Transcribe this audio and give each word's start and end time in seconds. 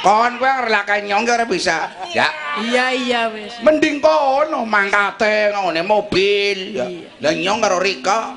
kon 0.00 0.32
kowe 0.40 0.48
ngrelakan 0.48 1.00
nyong 1.06 1.24
ora 1.28 1.44
bisa. 1.44 1.92
Ya. 2.16 2.28
Iya 2.60 2.86
iya 2.92 3.20
wis. 3.30 3.60
mending 3.62 4.00
kono 4.02 4.64
mangkate 4.64 5.52
ngene 5.52 5.82
mobil. 5.84 6.58
Ya. 6.76 6.86
Lah 7.20 7.32
nyong 7.36 7.58
karo 7.60 7.78
Rika 7.78 8.34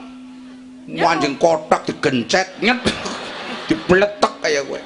anjing 1.00 1.40
kotak 1.40 1.88
digencet 1.88 2.60
nyet 2.60 2.80
dipletek 3.72 4.34
kaya 4.44 4.62
kowe. 4.68 4.80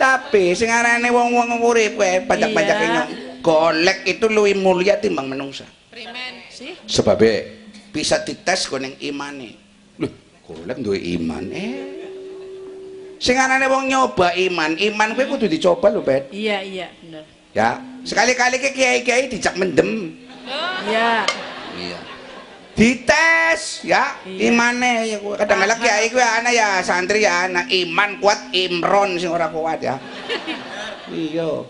Tapi 0.00 0.56
sing 0.56 0.72
arane 0.72 1.06
wong-wong 1.12 1.60
urip 1.62 2.00
kowe 2.00 2.10
pajak-pajake 2.26 2.84
Iya. 2.84 2.94
nyong 2.96 3.10
golek 3.44 3.98
itu 4.08 4.26
luwih 4.26 4.56
mulia 4.56 4.96
timbang 4.98 5.28
menungsa. 5.28 5.68
Primen 5.92 6.48
sih. 6.48 6.72
sebabnya 6.88 7.44
bisa 7.92 8.24
dites 8.24 8.64
kuning 8.66 8.96
imane. 9.04 9.60
Loh 10.00 10.08
golek 10.40 10.80
duwe 10.80 10.96
iman 11.20 11.44
eh 11.52 12.01
sing 13.22 13.38
arane 13.38 13.70
wong 13.70 13.86
nyoba 13.86 14.34
iman 14.34 14.74
iman 14.74 15.08
kowe 15.14 15.24
kudu 15.30 15.46
dicoba 15.46 15.94
lho 15.94 16.02
bet 16.02 16.26
Iya 16.34 16.58
iya 16.58 16.86
bener. 16.98 17.22
ya 17.54 17.78
sekali-kali 18.02 18.58
ke 18.58 18.74
kiai-kiai 18.74 19.30
dijak 19.30 19.54
mendem. 19.54 20.18
Iya. 20.82 21.22
iya. 21.78 21.98
Dites 22.72 23.84
ya 23.84 24.16
Iya. 24.26 24.48
imane. 24.50 25.06
Ya 25.06 25.18
kadang-kadang 25.20 25.78
kiai 25.78 26.10
kowe 26.10 26.18
ana 26.18 26.50
ya 26.50 26.82
santri 26.82 27.22
ya 27.22 27.46
ana 27.46 27.62
iman 27.68 28.18
kuat 28.18 28.50
imron 28.50 29.20
sing 29.20 29.30
ora 29.30 29.46
kuat 29.46 29.78
ya. 29.78 29.96
Iya. 31.12 31.68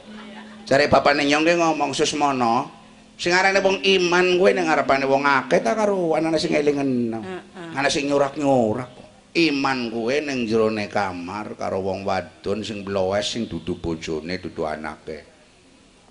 Jare 0.62 0.86
bapane 0.86 1.26
nyong 1.26 1.42
ki 1.42 1.58
ngomong 1.58 1.90
susmono 1.92 2.70
sing 3.18 3.34
arane 3.34 3.58
wong 3.58 3.82
iman 3.82 4.38
kowe 4.38 4.50
ning 4.54 4.70
ngarepane 4.70 5.04
wong 5.04 5.26
akeh 5.26 5.58
ta 5.60 5.74
karo 5.74 6.14
anane 6.14 6.38
sing 6.38 6.54
elingen 6.54 7.12
Heeh. 7.12 7.76
ana 7.76 7.90
sing 7.90 8.06
nyurak-nyurak 8.06 9.01
iman 9.32 9.88
kowe 9.88 10.12
ning 10.12 10.44
jerone 10.44 10.92
kamar 10.92 11.56
karo 11.56 11.80
wong 11.80 12.04
wadon 12.04 12.60
sing 12.60 12.84
blowes 12.84 13.24
sing 13.24 13.48
dudu 13.48 13.80
bojone 13.80 14.36
dudu 14.36 14.68
anake 14.68 15.24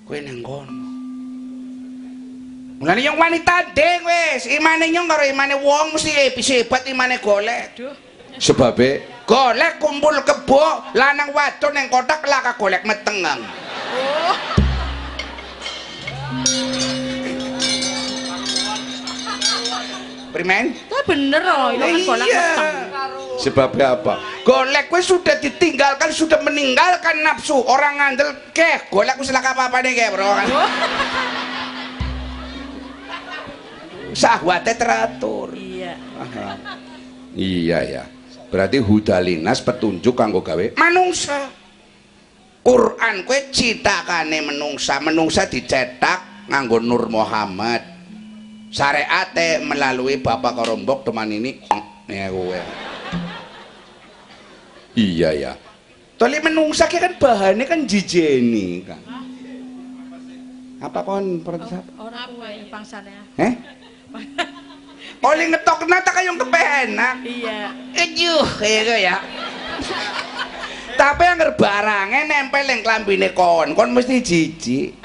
kowe 0.06 0.18
ning 0.18 0.42
kono 0.42 1.02
Mulane 2.82 2.98
yang 2.98 3.14
wanita 3.14 3.78
ding 3.78 4.02
wis, 4.02 4.50
imane 4.50 4.90
nyong 4.90 5.06
karo 5.06 5.22
imane 5.22 5.54
wong 5.54 5.94
mesti 5.94 6.34
hebat 6.34 6.82
imane 6.90 7.22
golek. 7.22 7.78
Aduh. 7.78 7.94
Sebabe 8.42 9.06
golek 9.30 9.78
kumpul 9.78 10.18
kebo 10.26 10.90
lanang 10.98 11.30
wadon 11.30 11.78
yang 11.78 11.94
kotak 11.94 12.26
laka 12.26 12.58
golek 12.58 12.82
metengang. 12.82 13.46
Oh. 13.94 14.34
Primen? 20.32 20.74
Lah 20.88 21.04
bener 21.04 21.42
loh, 21.44 21.68
itu 21.76 21.84
kan 21.84 22.02
kolak 22.08 22.28
Iya. 22.32 22.48
Sebabnya 23.36 23.88
apa? 24.00 24.14
Golek 24.48 24.88
wis 24.88 25.12
sudah 25.12 25.36
ditinggalkan, 25.38 26.10
sudah 26.16 26.40
meninggalkan 26.40 27.20
nafsu. 27.20 27.60
Orang 27.60 28.00
ngandel 28.00 28.52
keh, 28.56 28.88
golek 28.88 29.20
wis 29.20 29.30
laka 29.36 29.52
apa-apa 29.52 29.84
nih 29.84 29.92
keh, 29.92 30.08
Bro 30.16 30.30
kan. 30.32 30.48
Sahwate 34.16 34.74
teratur. 34.76 35.52
Iya. 35.56 36.00
Aha. 36.20 36.48
Iya 37.36 37.80
ya. 37.84 38.04
Berarti 38.52 38.84
hudalinas 38.84 39.64
petunjuk 39.64 40.12
kanggo 40.12 40.44
gawe 40.44 40.76
manungsa. 40.76 41.48
Quran 42.62 43.26
kowe 43.26 43.40
citakane 43.50 44.44
menungsa, 44.44 45.02
menungsa 45.02 45.48
dicetak 45.50 46.46
nganggo 46.52 46.78
Nur 46.78 47.10
Muhammad. 47.10 47.91
Syariate 48.72 49.60
melalui 49.68 50.16
Bapak 50.24 50.56
Korombok 50.56 51.04
teman 51.04 51.28
ini 51.28 51.60
ya 52.08 52.32
kowe. 52.32 52.62
Iya 54.96 55.30
ya. 55.36 55.54
Toli 56.16 56.40
menungsa 56.40 56.88
kan 56.88 57.20
bahannya 57.20 57.68
kan 57.68 57.84
jijeni 57.84 58.88
kan. 58.88 59.02
Apa 60.80 61.04
kon 61.04 61.44
pertanyaan? 61.44 61.84
Orang 62.00 62.32
apa 62.32 62.46
yang 62.48 62.68
pangsanya? 62.72 63.22
Eh? 63.36 63.54
Oli 65.22 65.44
ngetok 65.52 65.84
nata 65.86 66.12
kayong 66.16 66.40
kepenak. 66.40 67.16
Iya. 67.28 67.76
Ejuh 67.92 68.48
kayak 68.56 68.98
ya. 69.04 69.18
Tapi 70.96 71.22
yang 71.28 71.44
barangnya 71.60 72.20
nempel 72.24 72.66
yang 72.66 72.80
klambine 72.86 73.36
kon, 73.36 73.76
kon 73.76 73.92
mesti 73.92 74.24
jijik. 74.24 74.96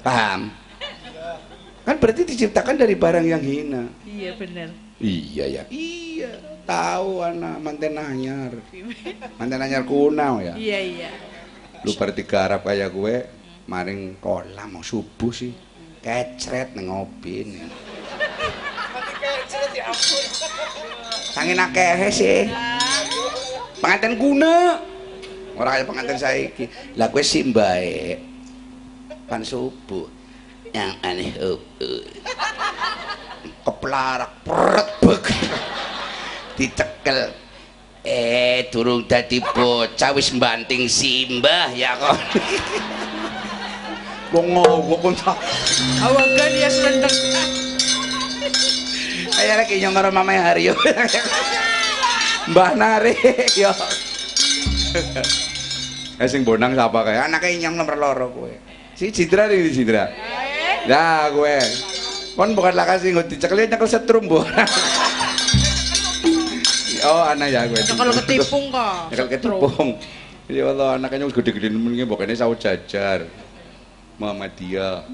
Paham? 0.00 0.61
Kan 1.82 1.98
berarti 1.98 2.22
diciptakan 2.22 2.78
dari 2.78 2.94
barang 2.94 3.26
yang 3.26 3.42
hina. 3.42 3.90
Iya 4.06 4.30
bener. 4.38 4.68
Iya 5.02 5.44
ya. 5.50 5.62
Iya. 5.66 6.30
Tahu 6.62 7.26
anak 7.26 7.58
manten 7.58 7.98
anyar. 7.98 8.54
Manten 9.38 9.58
anyar 9.58 9.82
kunau 9.82 10.38
ya. 10.38 10.54
Iya 10.54 10.78
iya. 10.78 11.10
Lu 11.82 11.90
berarti 11.98 12.22
garap 12.22 12.62
kayak 12.62 12.94
gue, 12.94 13.26
maring 13.66 14.22
kolam 14.22 14.78
mau 14.78 14.86
subuh 14.86 15.34
sih. 15.34 15.50
Kecret 15.98 16.78
neng 16.78 16.86
ngopi 16.86 17.50
nih. 17.50 17.66
Sangin 21.34 21.58
akehe 21.58 22.08
sih. 22.14 22.46
Pengantin 23.82 24.14
kuna. 24.14 24.78
Orang 25.58 25.72
kaya 25.74 25.84
pengantin 25.84 26.18
saiki. 26.18 26.70
Lah 26.94 27.10
gue 27.10 27.22
sih 27.26 27.42
baik. 27.50 28.22
Pan 29.26 29.42
subuh. 29.42 30.21
Yang 30.72 30.92
aneh 31.04 31.30
oh, 31.44 31.60
oh. 31.60 32.02
Keplarak 33.62 34.32
peret 34.42 34.88
bek. 35.04 35.24
Dicekel. 36.56 37.20
Eh, 38.02 38.66
durung 38.74 39.06
dadi 39.06 39.38
bocah 39.38 40.10
wis 40.16 40.34
mbanting 40.34 40.90
simbah 40.90 41.70
ya 41.70 41.94
kok. 41.94 42.18
Wong 44.34 44.58
ngowo 44.58 44.96
kon 44.98 45.14
ta. 45.14 45.36
Awagan 46.02 46.52
ya 46.56 46.66
selendang. 46.72 47.16
Kaya 49.32 49.54
lagi 49.60 49.78
nyong 49.78 49.94
karo 49.94 50.08
Mama 50.10 50.34
Haryo. 50.34 50.74
Mbah 52.50 52.74
Nare 52.74 53.14
yo. 53.54 53.70
Eh 56.18 56.28
sing 56.28 56.42
bonang 56.42 56.74
sapa 56.74 57.06
kae? 57.06 57.22
Anake 57.22 57.54
nyong 57.60 57.76
nomor 57.78 57.96
loro 58.00 58.26
kowe. 58.34 58.52
Si 58.98 59.14
Citra 59.14 59.46
iki 59.46 59.70
Citra. 59.78 60.10
Nah, 60.86 61.30
kowe. 61.30 61.58
Kon 62.32 62.56
bukan 62.58 62.74
laka 62.74 62.98
sing 62.98 63.14
nggo 63.14 63.22
dicekel 63.28 63.68
nyekel 63.68 63.86
setrum 63.86 64.26
bu. 64.26 64.42
oh, 67.06 67.22
anak 67.30 67.48
ya 67.54 67.70
kowe. 67.70 67.78
Kalau 67.78 68.12
ketipung 68.18 68.64
kok. 68.74 69.14
Nyekel 69.14 69.28
ketipung. 69.30 69.88
Ya 70.50 70.68
Allah, 70.68 70.98
anaknya 70.98 71.30
gede-gede 71.30 71.70
nemen 71.70 72.02
pokoknya 72.04 72.34
sawo 72.34 72.58
jajar. 72.58 73.30
Muhammadiyah. 74.18 75.06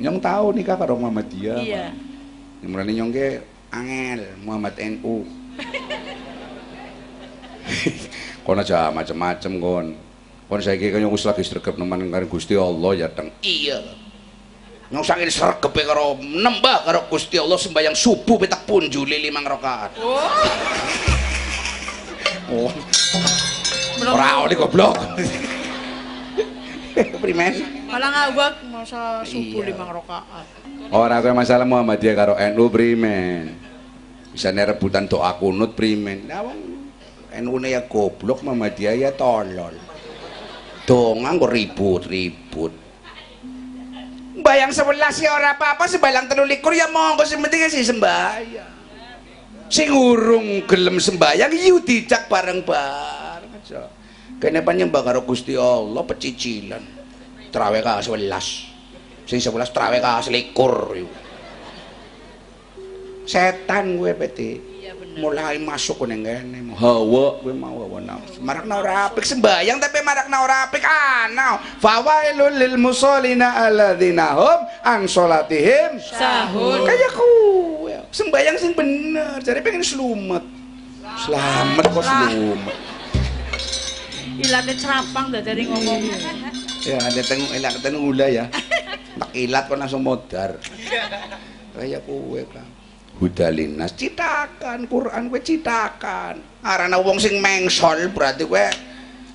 Nyong 0.00 0.18
tahu 0.18 0.56
nikah 0.56 0.80
karo 0.80 0.96
Muhammadiyah. 0.96 1.60
Iya. 1.62 1.92
Yang 2.64 2.70
mulane 2.72 2.92
nyong 2.96 3.12
ke 3.12 3.44
angel 3.70 4.20
Muhammad 4.42 4.74
NU. 4.80 5.28
kon 8.48 8.58
aja 8.58 8.88
macem-macem 8.88 9.52
kon. 9.60 9.86
Kon 10.48 10.60
saiki 10.64 10.88
kan 10.88 11.04
nyong 11.04 11.12
wis 11.12 11.28
lagi 11.28 11.44
sregep 11.44 11.76
nemen 11.76 12.08
karo 12.08 12.24
Gusti 12.24 12.56
Allah 12.56 12.92
ya 12.96 13.12
teng. 13.12 13.28
Iya. 13.44 14.07
Nyong 14.88 15.04
saking 15.04 15.28
sregepe 15.28 15.84
karo 15.84 16.16
nembah 16.16 16.80
karo 16.88 17.04
Gusti 17.12 17.36
Allah 17.36 17.60
sembayang 17.60 17.92
subuh 17.92 18.40
petak 18.40 18.64
punjuli 18.64 19.20
limang 19.20 19.44
rakaat. 19.44 20.00
Oh. 22.48 22.72
Ora 24.00 24.48
oleh 24.48 24.56
goblok. 24.56 24.96
Primen. 27.20 27.52
Malah 27.84 28.08
ngawak 28.32 28.52
masa 28.72 29.20
subuh 29.28 29.60
Iya. 29.60 29.76
limang 29.76 29.92
rakaat. 29.92 30.46
Ora 30.88 31.20
kowe 31.20 31.36
masalah 31.36 31.68
Muhammadiyah 31.68 32.14
karo 32.16 32.34
NU 32.40 32.64
primen. 32.72 33.60
Bisa 34.32 34.48
rebutan 34.56 35.04
doa 35.04 35.36
kunut 35.36 35.76
primen. 35.76 36.24
Lah 36.24 36.48
wong 36.48 36.58
NU 37.44 37.54
ne 37.60 37.76
ya 37.76 37.84
goblok 37.84 38.40
Muhammadiyah 38.40 38.96
ya 38.96 39.10
tolol. 39.12 39.76
Donga 40.88 41.36
kok 41.36 41.52
ribut-ribut. 41.52 42.87
Bayang 44.38 44.70
sebelas 44.70 45.18
ya 45.18 45.34
ora 45.34 45.58
apa-apa 45.58 45.90
sebalang 45.90 46.30
telu 46.30 46.46
likur 46.46 46.70
ya 46.70 46.86
monggo 46.88 47.26
sing 47.26 47.42
penting 47.42 47.66
sih 47.66 47.82
sembahyang. 47.82 48.70
Sing 49.68 49.90
urung 49.92 50.64
gelem 50.64 50.96
sembahyang 51.02 51.52
yu 51.52 51.82
dijak 51.82 52.30
bareng-bareng 52.30 53.52
aja. 53.58 53.90
Kene 54.38 54.62
penyembah 54.62 55.02
karo 55.02 55.26
Gusti 55.26 55.58
Allah 55.58 56.06
pecicilan. 56.06 56.80
Trawe 57.50 57.78
ka 57.82 57.98
11. 58.00 59.28
Sing 59.28 59.38
11 59.42 59.74
trawe 59.74 59.96
ka 59.98 60.22
selikur 60.22 60.94
yuk. 60.94 61.12
Setan 63.28 64.00
gue 64.00 64.16
peti. 64.16 64.50
Iya. 65.18 65.26
Mulai 65.26 65.56
masuk 65.58 66.06
ning 66.06 66.22
kene. 66.22 66.58
Hawa 66.78 67.42
gue 67.42 67.50
mau 67.50 67.74
hawa 67.82 67.98
nafsu. 67.98 68.38
Marakna 68.38 68.78
ora 68.78 69.10
apik 69.10 69.26
sembayang 69.26 69.82
tapi 69.82 69.98
marakna 70.06 70.36
ora 70.46 70.56
apik 70.70 70.86
ana. 70.86 71.58
Fawailul 71.82 72.54
lil 72.54 72.76
musallina 72.78 73.66
alladzina 73.66 74.38
hum 74.38 74.60
an 74.86 75.10
salatihim 75.10 75.98
Sahur. 75.98 76.86
Kayak 76.86 77.18
kuwe. 77.18 77.98
Sembayang 78.14 78.56
sing 78.62 78.72
bener. 78.78 79.42
Jadi 79.42 79.58
pengen 79.58 79.82
slumet. 79.82 80.46
Selamat 81.18 81.84
kok 81.90 82.04
slumet. 82.06 82.76
Ilate 84.38 84.72
cerapang 84.78 85.34
dari 85.34 85.66
ngomong. 85.66 85.98
Ya, 86.86 87.02
ada 87.02 87.20
tengok 87.26 87.50
elak 87.58 87.74
tengok 87.82 88.02
ula 88.06 88.26
ya. 88.30 88.46
Tak 89.18 89.34
ilat 89.34 89.66
kok 89.66 89.82
langsung 89.82 90.06
modar. 90.06 90.62
Kayak 91.74 92.06
kowe 92.06 92.38
kan. 92.54 92.77
Hudalinas 93.18 93.98
citakan 93.98 94.86
Quran 94.86 95.26
kowe 95.26 95.42
citakan. 95.42 96.62
Arana 96.62 97.02
wong 97.02 97.18
sing 97.18 97.42
mengsol 97.42 98.14
berarti 98.14 98.46
kowe 98.46 98.62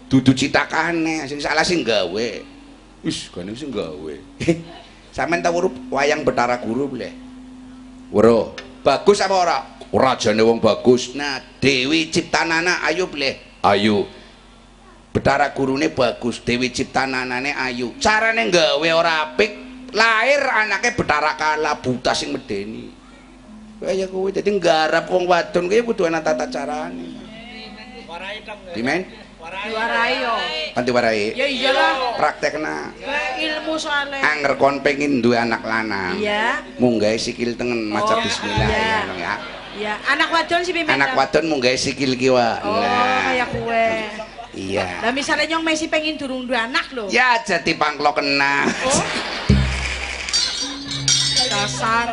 dudu 0.07 0.31
citakane, 0.31 1.27
sing 1.27 1.43
salah 1.43 1.67
sing 1.67 1.83
gawe. 1.83 2.29
Wis, 3.03 3.27
gane 3.27 3.51
sing 3.51 3.75
gawe. 3.75 4.15
Sampeyan 5.15 5.43
tau 5.45 5.69
wayang 5.93 6.23
Betara 6.23 6.57
Guru 6.57 6.95
boleh? 6.95 7.13
Weruh. 8.09 8.55
Bagus 8.81 9.19
apa 9.21 9.35
ora? 9.35 9.59
Ora 9.93 10.15
jane 10.17 10.41
wong 10.41 10.57
bagus. 10.63 11.13
Nah, 11.13 11.43
Dewi 11.59 12.09
Ciptanana 12.09 12.81
ayo 12.87 13.11
boleh. 13.11 13.61
Ayo. 13.61 14.07
Betara 15.13 15.53
gurune 15.53 15.93
bagus, 15.93 16.41
Dewi 16.41 16.73
Ciptananane 16.73 17.53
ayu. 17.53 17.93
Carane 18.01 18.49
gawe 18.49 18.89
ora 18.95 19.29
apik, 19.29 19.53
lahir 19.93 20.41
anake 20.41 20.97
Betara 20.97 21.37
kala 21.37 21.77
buta 21.77 22.15
sing 22.17 22.33
medeni. 22.33 23.02
Kaya 23.83 24.07
kowe 24.07 24.31
dadi 24.31 24.47
nggarap 24.47 25.11
wong 25.11 25.27
wadon 25.27 25.67
kuwi 25.67 25.83
kudu 25.83 26.07
ana 26.07 26.23
tata 26.23 26.47
carane. 26.47 27.19
Warai 28.07 28.39
tam. 28.47 28.55
Dimen? 28.71 29.03
Diwarai 29.43 30.23
yo. 30.23 30.35
Kanti 30.71 30.91
warai. 30.95 31.35
Ya 31.35 31.43
iyalah. 31.51 32.15
Praktekna. 32.15 32.95
Ilmu 33.35 33.75
soalnya. 33.75 34.23
Anger 34.23 34.55
kon 34.55 34.79
pengin 34.79 35.19
duwe 35.19 35.35
anak 35.35 35.67
lanang. 35.67 36.15
Iya. 36.15 36.63
Munggahe 36.79 37.19
sikil 37.19 37.59
tengen 37.59 37.91
maca 37.91 38.15
Oh, 38.15 38.23
bismillah 38.23 38.67
iya. 38.71 38.79
ya, 38.79 38.99
Nong, 39.03 39.19
ya. 39.19 39.35
Ya, 39.73 39.93
anak 40.07 40.29
wadon 40.31 40.61
sih 40.63 40.71
pimpin. 40.71 40.95
Anak 40.95 41.11
wadon 41.17 41.43
munggahe 41.51 41.75
sikil 41.75 42.15
kiwa. 42.15 42.63
Oh, 42.63 42.79
kayak 42.79 43.51
kue. 43.51 43.87
Iya. 44.53 45.03
Lah 45.03 45.11
misalnya 45.11 45.49
nyong 45.51 45.65
Messi 45.65 45.91
pengen 45.91 46.15
durung 46.15 46.47
dua 46.47 46.71
anak 46.71 46.87
loh. 46.95 47.11
Ya 47.11 47.35
jadi 47.43 47.75
pangklok 47.75 48.23
kena. 48.23 48.63
Oh. 48.87 49.01
Dasar. 51.53 52.07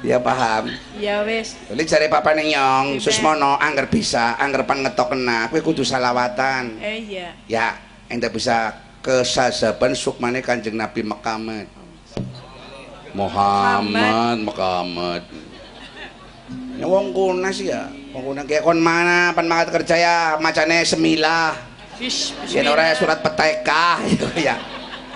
Ya 0.00 0.16
paham. 0.16 0.72
Ya 0.96 1.20
wis. 1.22 1.52
Lha 1.68 1.82
jare 1.84 2.08
papane 2.08 2.48
Nyong, 2.48 2.96
Iya. 2.96 3.02
Susmono 3.02 3.60
angger 3.60 3.92
bisa, 3.92 4.38
angger 4.40 4.64
pan 4.64 4.80
ngetok 4.80 5.12
kena, 5.12 5.52
kowe 5.52 5.60
kudu 5.60 5.84
salawatan. 5.84 6.80
Eh 6.80 6.96
iya. 7.04 7.28
Ya, 7.44 7.68
ente 8.08 8.30
bisa 8.32 8.72
kesasaban 9.04 9.92
sukmane 9.92 10.40
Kanjeng 10.40 10.74
Nabi 10.74 11.04
Muhammad. 11.04 11.66
Muhammad, 13.12 14.36
Muhammad. 14.44 15.22
Ya 16.78 16.86
wong 16.86 17.10
kunas 17.10 17.58
ya. 17.58 17.90
Wong 18.14 18.22
kunas 18.32 18.46
kayak 18.46 18.62
kon 18.62 18.78
mana 18.78 19.34
pan 19.34 19.44
mangat 19.50 19.74
kerja 19.74 19.96
ya 19.98 20.16
macane 20.38 20.86
semilah. 20.86 21.52
Fish. 21.98 22.30
Yen 22.46 22.70
ora 22.70 22.94
surat 22.94 23.18
peteka 23.18 23.98
ya. 24.38 24.54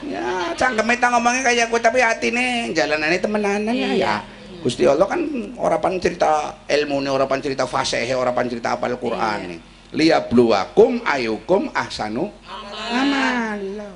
Ya, 0.09 0.51
cangkeme 0.59 0.99
ta 0.99 1.15
ngomongnya 1.15 1.47
kayak 1.47 1.71
gue 1.71 1.81
tapi 1.81 1.99
hatine 2.03 2.75
jalanane 2.75 3.19
temenanan 3.23 3.75
ya. 3.75 3.91
Ya. 3.95 4.17
Gusti 4.63 4.87
Allah 4.87 5.11
kan 5.11 5.19
ora 5.59 5.83
pan 5.83 5.99
cerita 5.99 6.63
ilmu 6.71 7.03
ora 7.11 7.27
pan 7.27 7.43
cerita 7.43 7.67
fasih, 7.67 8.07
ora 8.15 8.31
pan 8.31 8.47
cerita 8.47 8.79
apal 8.79 8.95
Quran 8.99 9.39
nih. 9.57 9.61
Liyabluwakum 9.93 11.05
ayukum 11.05 11.69
ahsanu 11.75 12.31
amala. 12.47 13.91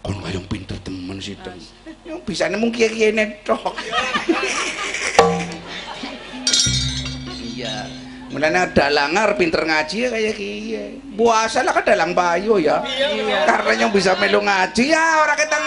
Kon 0.00 0.18
kayong 0.20 0.48
pinter 0.50 0.76
temen 0.82 1.20
sih 1.22 1.38
tem. 1.38 1.54
Yang 2.08 2.20
bisa 2.26 2.50
mung 2.56 2.72
kiye-kiye 2.72 3.12
tok. 3.46 3.76
Iya. 7.36 7.99
Mulane 8.30 8.70
dalangar 8.70 9.34
pinter 9.34 9.66
ngaji 9.66 10.06
ya 10.06 10.14
kayak 10.14 10.38
kiye. 10.38 11.02
Puasa 11.18 11.66
lah 11.66 11.74
kan 11.74 11.82
dalang 11.82 12.14
bayu 12.14 12.62
ya. 12.62 12.78
Karena 13.42 13.74
yang 13.74 13.90
bisa 13.90 14.14
melu 14.22 14.38
ngaji 14.38 14.94
ya 14.94 15.26
orang 15.26 15.34
ketang 15.34 15.66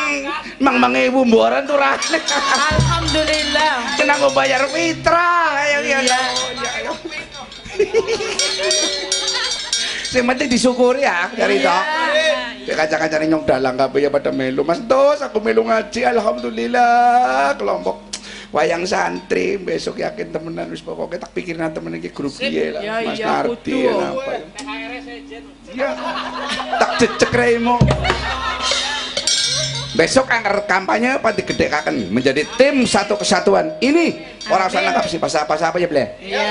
mang 0.63 0.80
mang 0.80 0.95
ibu 0.95 1.27
mboran 1.27 1.68
tuh. 1.68 1.75
Alhamdulillah. 1.75 4.00
Kena 4.00 4.15
go 4.15 4.31
bayar 4.31 4.63
mitra 4.71 5.60
kayak 5.60 6.07
ya. 6.07 6.24
Sing 10.07 10.24
penting 10.24 10.48
disyukuri 10.48 11.04
ya 11.04 11.27
dari 11.36 11.60
Iya. 11.60 11.68
tok. 11.68 11.83
Ya 12.63 12.80
kaca-kacane 12.80 13.27
nyong 13.27 13.44
dalang 13.44 13.75
kabeh 13.75 14.07
ya 14.07 14.13
pada 14.13 14.31
melu. 14.31 14.63
Mas 14.63 14.80
Dos 14.88 15.19
aku 15.19 15.44
melu 15.44 15.68
ngaji 15.68 16.07
alhamdulillah 16.15 17.60
kelompok 17.60 18.12
wayang 18.54 18.86
santri 18.86 19.58
besok 19.58 19.98
yakin 19.98 20.30
temenan 20.30 20.70
wis 20.70 20.80
pokoknya 20.80 21.26
tak 21.26 21.34
pikirin 21.34 21.66
temen 21.74 21.98
iki 21.98 22.14
grup 22.14 22.30
piye 22.32 22.70
lah 22.70 22.82
Ya, 22.82 22.96
Mas 23.02 23.18
iya, 23.18 23.26
Nardi 23.26 23.50
kudu. 23.52 23.78
ya 23.82 23.94
apa 24.06 24.32
ya. 24.32 25.90
Tak 26.78 26.90
cecek 27.00 27.32
remo 27.34 27.76
besok 29.94 30.26
angker 30.26 30.66
kampanye 30.66 31.18
apa 31.18 31.30
digedekaken 31.32 32.10
menjadi 32.10 32.46
tim 32.58 32.82
satu 32.84 33.14
kesatuan. 33.14 33.78
Ini 33.78 34.18
orang 34.50 34.66
usah 34.66 34.82
nangkap 34.82 35.06
sih 35.06 35.18
pas 35.18 35.34
apa 35.34 35.54
apa 35.54 35.78
ya 35.78 35.86
ble 35.86 36.06
Iya. 36.18 36.46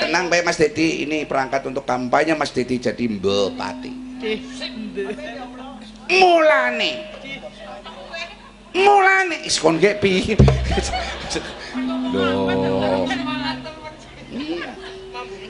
tenang 0.00 0.28
baik 0.28 0.44
Mas 0.44 0.56
Dedi 0.56 1.04
ini 1.04 1.24
perangkat 1.24 1.64
untuk 1.64 1.84
kampanye 1.84 2.32
Mas 2.32 2.52
Dedi 2.52 2.76
jadi 2.76 3.04
mbepati 3.06 3.92
mulane 6.08 7.15
mulane. 8.76 9.36
Is 9.48 9.56
kon 9.56 9.80
ge 9.80 9.96
piye. 9.96 10.36
Iya. 14.36 14.70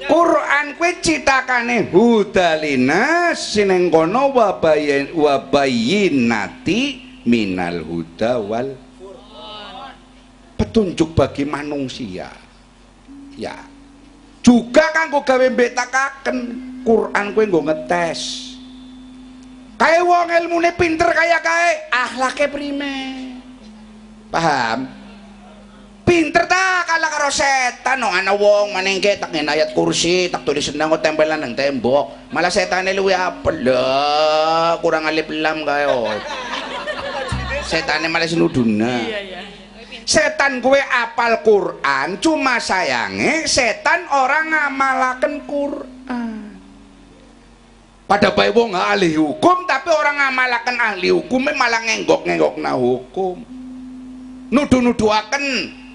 Quran 0.07 0.79
kuwi 0.79 1.03
citakane 1.03 1.91
hudalina 1.91 3.35
sineng 3.35 3.91
kono 3.91 4.31
wabayin 4.31 5.11
wabayinati 5.11 7.03
minal 7.27 7.83
huda 7.83 8.39
wal 8.39 8.79
petunjuk 10.55 11.11
bagi 11.19 11.43
manusia. 11.43 12.31
Ya. 13.35 13.67
Juga 14.47 14.95
kanggo 14.95 15.27
gawe 15.27 15.51
mbetakaken 15.51 16.39
Quran 16.87 17.35
kuwi 17.35 17.51
nggo 17.51 17.67
ngetes 17.67 18.46
kae 19.77 20.01
wong 20.03 20.29
ilmune 20.33 20.73
pinter 20.75 21.09
kaya 21.13 21.39
kae 21.41 21.71
akhlake 21.93 22.49
prime. 22.51 23.41
Paham? 24.33 24.89
Pinter 26.07 26.47
ta 26.47 26.87
kala 26.87 27.09
karo 27.11 27.31
setan. 27.31 28.01
No 28.01 28.11
ana 28.11 28.33
wong 28.33 28.73
manengke 28.73 29.19
tak 29.21 29.33
ayat 29.33 29.77
kursi 29.77 30.33
tak 30.33 30.43
tulis 30.49 30.73
nang 30.75 30.91
ko 30.91 30.99
tempelan 30.99 31.41
ng 31.45 31.55
tembok. 31.55 32.33
Malah 32.35 32.51
setane 32.51 32.95
luwi 32.95 33.15
apel. 33.15 33.67
Kurang 34.83 35.07
alip 35.07 35.29
lam 35.31 35.67
kayo 35.67 36.11
setane 37.67 38.07
malah 38.07 38.31
sinuduna 38.31 39.03
Iya 39.03 39.21
iya. 39.27 39.41
setan 40.07 40.63
gue 40.63 40.79
apal 40.79 41.43
Quran 41.43 42.23
cuma 42.23 42.63
sayange 42.63 43.51
setan 43.51 44.07
orang 44.07 44.55
ngamalaken 44.55 45.35
Quran 45.51 46.26
pada 48.07 48.31
baik 48.31 48.55
wong 48.55 48.71
ahli 48.71 49.19
hukum 49.19 49.67
tapi 49.67 49.91
orang 49.91 50.15
ngamalaken 50.23 50.79
ahli 50.79 51.11
hukum 51.11 51.43
malah 51.59 51.83
ngenggok-ngenggok 51.83 52.55
na 52.63 52.79
hukum. 52.79 53.43
Nuduh-nuduhaken 54.47 55.45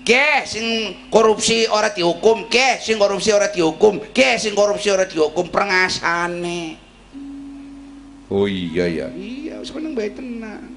ke 0.03 0.43
sing 0.43 0.91
korupsi 1.07 1.71
ora 1.71 1.87
dihukum 1.87 2.51
ke 2.51 2.83
sing 2.83 2.99
korupsi 2.99 3.31
ora 3.31 3.47
dihukum 3.47 4.11
ke 4.11 4.35
sing 4.35 4.51
korupsi 4.51 4.91
ora 4.91 5.07
dihukum. 5.07 5.47
Prengasane. 5.47 6.75
Oh 8.27 8.43
iya 8.43 8.91
ya 8.91 9.07
iya 9.15 9.63
seneng 9.63 9.95
bae 9.95 10.11
tenan. 10.11 10.67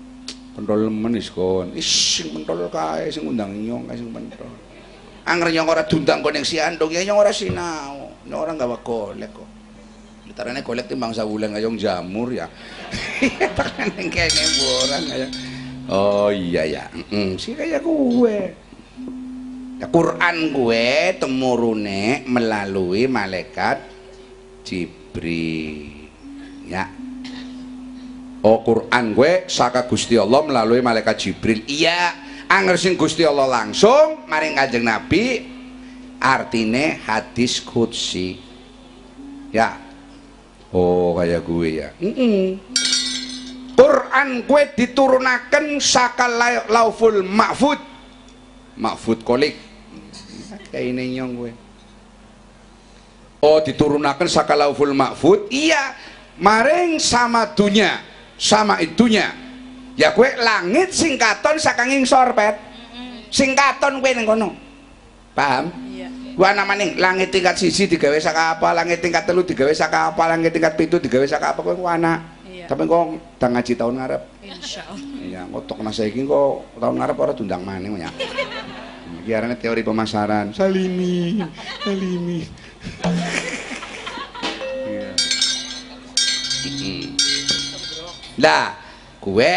Pentol 0.54 0.86
lemen 0.86 1.18
is 1.18 1.34
kon. 1.34 1.74
Sing 1.82 2.30
pentol 2.30 2.70
kae 2.70 3.10
sing 3.10 3.26
undang 3.26 3.50
nyong 3.58 3.90
kae 3.90 3.98
sing 3.98 4.14
pentol. 4.14 4.54
Angger 5.26 5.50
nyong 5.50 5.66
ora 5.66 5.82
dundang 5.82 6.22
koning 6.22 6.46
si 6.46 6.62
andong 6.62 6.94
ya 6.94 7.02
nyong 7.02 7.18
ora 7.26 7.34
sinau. 7.34 8.14
Nyong 8.22 8.38
ora 8.38 8.54
gawa 8.54 8.78
golek 8.86 9.34
kok 9.34 9.53
Tarane 10.34 10.66
golek 10.66 10.90
timbang 10.90 11.14
sawulan 11.14 11.54
kayong 11.54 11.78
jamur 11.78 12.34
ya. 12.34 12.50
Tekan 13.54 13.94
ning 13.94 14.10
kene 14.10 14.44
boran 14.58 15.02
kaya. 15.06 15.28
Oh 15.86 16.34
iya 16.34 16.66
ya. 16.66 16.84
Heeh, 16.90 17.38
si 17.38 17.54
kaya 17.54 17.78
gue. 17.78 18.38
Ya, 19.78 19.86
Quran 19.86 20.50
gue 20.50 21.14
temurune 21.22 22.26
melalui 22.26 23.06
malaikat 23.06 23.78
Jibril. 24.66 26.10
Ya. 26.66 26.90
Oh 28.42 28.58
Quran 28.66 29.14
gue 29.14 29.46
saka 29.46 29.86
Gusti 29.86 30.18
Allah 30.18 30.42
melalui 30.42 30.82
malaikat 30.82 31.14
Jibril. 31.14 31.62
Iya, 31.70 32.10
angger 32.50 32.74
sing 32.74 32.98
Gusti 32.98 33.22
Allah 33.22 33.46
langsung 33.46 34.26
maring 34.26 34.58
Kanjeng 34.58 34.82
Nabi 34.82 35.46
artine 36.18 36.98
hadis 37.06 37.62
qudsi. 37.62 38.34
Ya. 39.54 39.83
Oh, 40.74 41.14
kayak 41.14 41.46
gue 41.46 41.68
ya. 41.78 41.88
Mm-mm. 42.02 42.58
Quran 43.74 44.42
gue 44.42 44.62
diturunaken 44.74 45.78
saka 45.78 46.26
la- 46.26 46.66
lauful 46.66 47.22
mahfud. 47.22 47.78
Mahfud 48.74 49.22
kolik. 49.22 49.54
Kayak 50.74 50.84
ini 50.90 51.14
nyong 51.14 51.32
gue. 51.38 51.52
Oh, 53.38 53.62
diturunaken 53.62 54.26
saka 54.26 54.58
lauful 54.58 54.90
mahfud. 54.90 55.46
Iya. 55.48 55.94
maring 56.34 56.98
sama 56.98 57.54
dunya 57.54 58.02
sama 58.34 58.82
itunya 58.82 59.30
ya 59.94 60.10
kue 60.10 60.26
langit 60.34 60.90
singkaton 60.90 61.62
saking 61.62 62.02
ngisor 62.02 62.34
pet 62.34 62.58
singkaton 63.30 64.02
kue 64.02 64.10
ning 64.10 64.26
kono 64.26 64.50
paham 65.30 65.70
Iya. 65.86 66.10
Gua 66.34 66.50
namanya 66.50 66.90
langit 66.98 67.30
tingkat 67.30 67.54
siji 67.54 67.86
digawe 67.86 68.18
saka 68.18 68.58
apa, 68.58 68.74
langit 68.74 68.98
tingkat 68.98 69.22
telu 69.22 69.46
digawe 69.46 69.70
saka 69.70 70.10
apa, 70.10 70.22
langit 70.26 70.50
tingkat 70.50 70.74
pitu 70.74 70.98
digawe 70.98 71.22
saka 71.30 71.54
apa 71.54 71.62
kowe 71.62 71.78
anak. 71.86 72.42
Iya. 72.50 72.66
Tapi 72.66 72.90
kok 72.90 73.02
udah 73.38 73.48
ngaji 73.54 73.72
tahun 73.78 73.94
ngarep. 74.02 74.22
Insya 74.42 74.82
Allah. 74.90 75.22
Iya, 75.22 75.40
ngotok 75.46 75.78
nasa 75.86 76.02
iki 76.02 76.26
kok 76.26 76.74
tahun 76.74 76.94
ngarep 76.98 77.16
ora 77.22 77.32
tundang 77.38 77.62
maneh 77.62 77.90
ya. 78.02 78.10
Iki 79.22 79.30
arane 79.30 79.54
teori 79.54 79.86
pemasaran. 79.86 80.50
Salimi, 80.50 81.38
salimi. 81.86 82.42
Iya. 84.90 85.10
Lah, 88.42 88.74
kue 89.22 89.54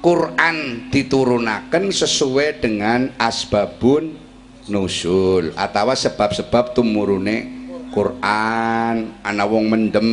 Quran 0.00 0.88
diturunaken 0.88 1.92
sesuai 1.92 2.64
dengan 2.64 3.12
asbabun 3.20 4.25
nusul 4.66 5.54
atau 5.54 5.94
sebab-sebab 5.94 6.74
tumurune 6.74 7.56
Quran 7.94 9.16
ana 9.24 9.44
wong 9.48 9.64
mendem 9.72 10.08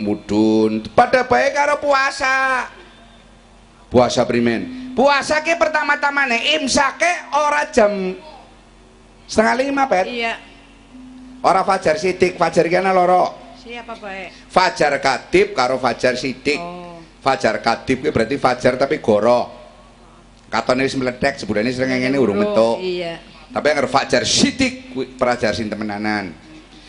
mudun 0.00 0.80
pada 0.94 1.26
baik 1.26 1.52
karo 1.52 1.76
puasa 1.76 2.64
puasa 3.92 4.24
primen 4.24 4.94
puasa 4.96 5.44
ke 5.44 5.52
pertama-tama 5.58 6.24
nih 6.32 6.56
imsake 6.56 7.12
ora 7.36 7.68
jam 7.68 8.16
setengah 9.28 9.54
lima 9.58 9.84
pet 9.84 10.06
Iya. 10.08 10.34
ora 11.44 11.60
fajar 11.66 12.00
sidik 12.00 12.40
fajar 12.40 12.64
kena 12.72 12.94
loro 12.96 13.36
Siapa 13.60 13.98
baik? 13.98 14.48
fajar 14.48 14.96
katib 15.02 15.52
karo 15.52 15.76
fajar 15.76 16.14
sidik 16.16 16.56
Oh. 16.56 17.02
fajar 17.20 17.58
kuwi 17.60 18.08
berarti 18.14 18.38
fajar 18.38 18.78
tapi 18.78 19.02
goro 19.02 19.50
wis 20.78 20.94
meledak 20.96 21.36
sebulan 21.36 21.68
sering 21.68 22.00
ngene 22.00 22.16
urung 22.16 22.38
metu 22.40 22.80
Iya. 22.80 23.35
Tapi 23.54 23.66
yang 23.70 23.86
fajar 23.86 24.22
sidik 24.26 24.92
prajar 25.16 25.54
sing 25.54 25.70
temenanan. 25.70 26.34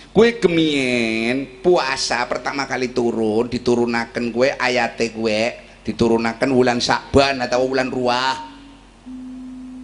Kuwi 0.10 0.42
kemien 0.42 1.62
puasa 1.62 2.26
pertama 2.26 2.66
kali 2.66 2.90
turun 2.90 3.46
diturunaken 3.46 4.34
kuwe 4.34 4.58
ayate 4.58 5.14
kuwe 5.14 5.54
diturunaken 5.86 6.50
wulan 6.50 6.82
Sakban 6.82 7.38
atau 7.38 7.70
wulan 7.70 7.94
Ruah 7.94 8.36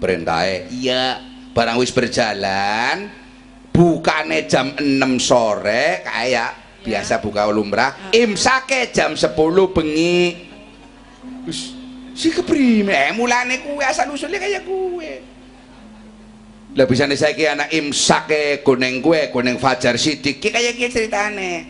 perintahe? 0.02 0.74
Iya. 0.74 1.22
Barang 1.54 1.78
wis 1.78 1.94
berjalan 1.94 3.14
bukane 3.70 4.50
jam 4.50 4.74
6 4.74 4.82
sore 5.22 6.02
kayak 6.02 6.82
biasa 6.82 7.22
buka 7.22 7.46
lumrah 7.54 8.10
imsake 8.10 8.90
jam 8.90 9.14
10 9.14 9.38
bengi. 9.70 10.50
Si 12.18 12.34
keprime? 12.34 12.90
Eh 12.90 13.14
mulane 13.14 13.62
kuwe 13.62 13.86
asal 13.86 14.10
usulnya 14.10 14.42
kayak 14.42 14.66
kuwe 14.66 15.33
lah 16.74 16.90
bisa 16.90 17.06
nih 17.06 17.18
saya 17.18 17.54
anak 17.54 17.70
imsake 17.70 18.66
goneng 18.66 18.98
kue 18.98 19.30
goneng 19.30 19.62
fajar 19.62 19.94
sidik 19.94 20.42
ki 20.42 20.50
kayak 20.50 20.74
gitu 20.74 21.06
ceritane? 21.06 21.70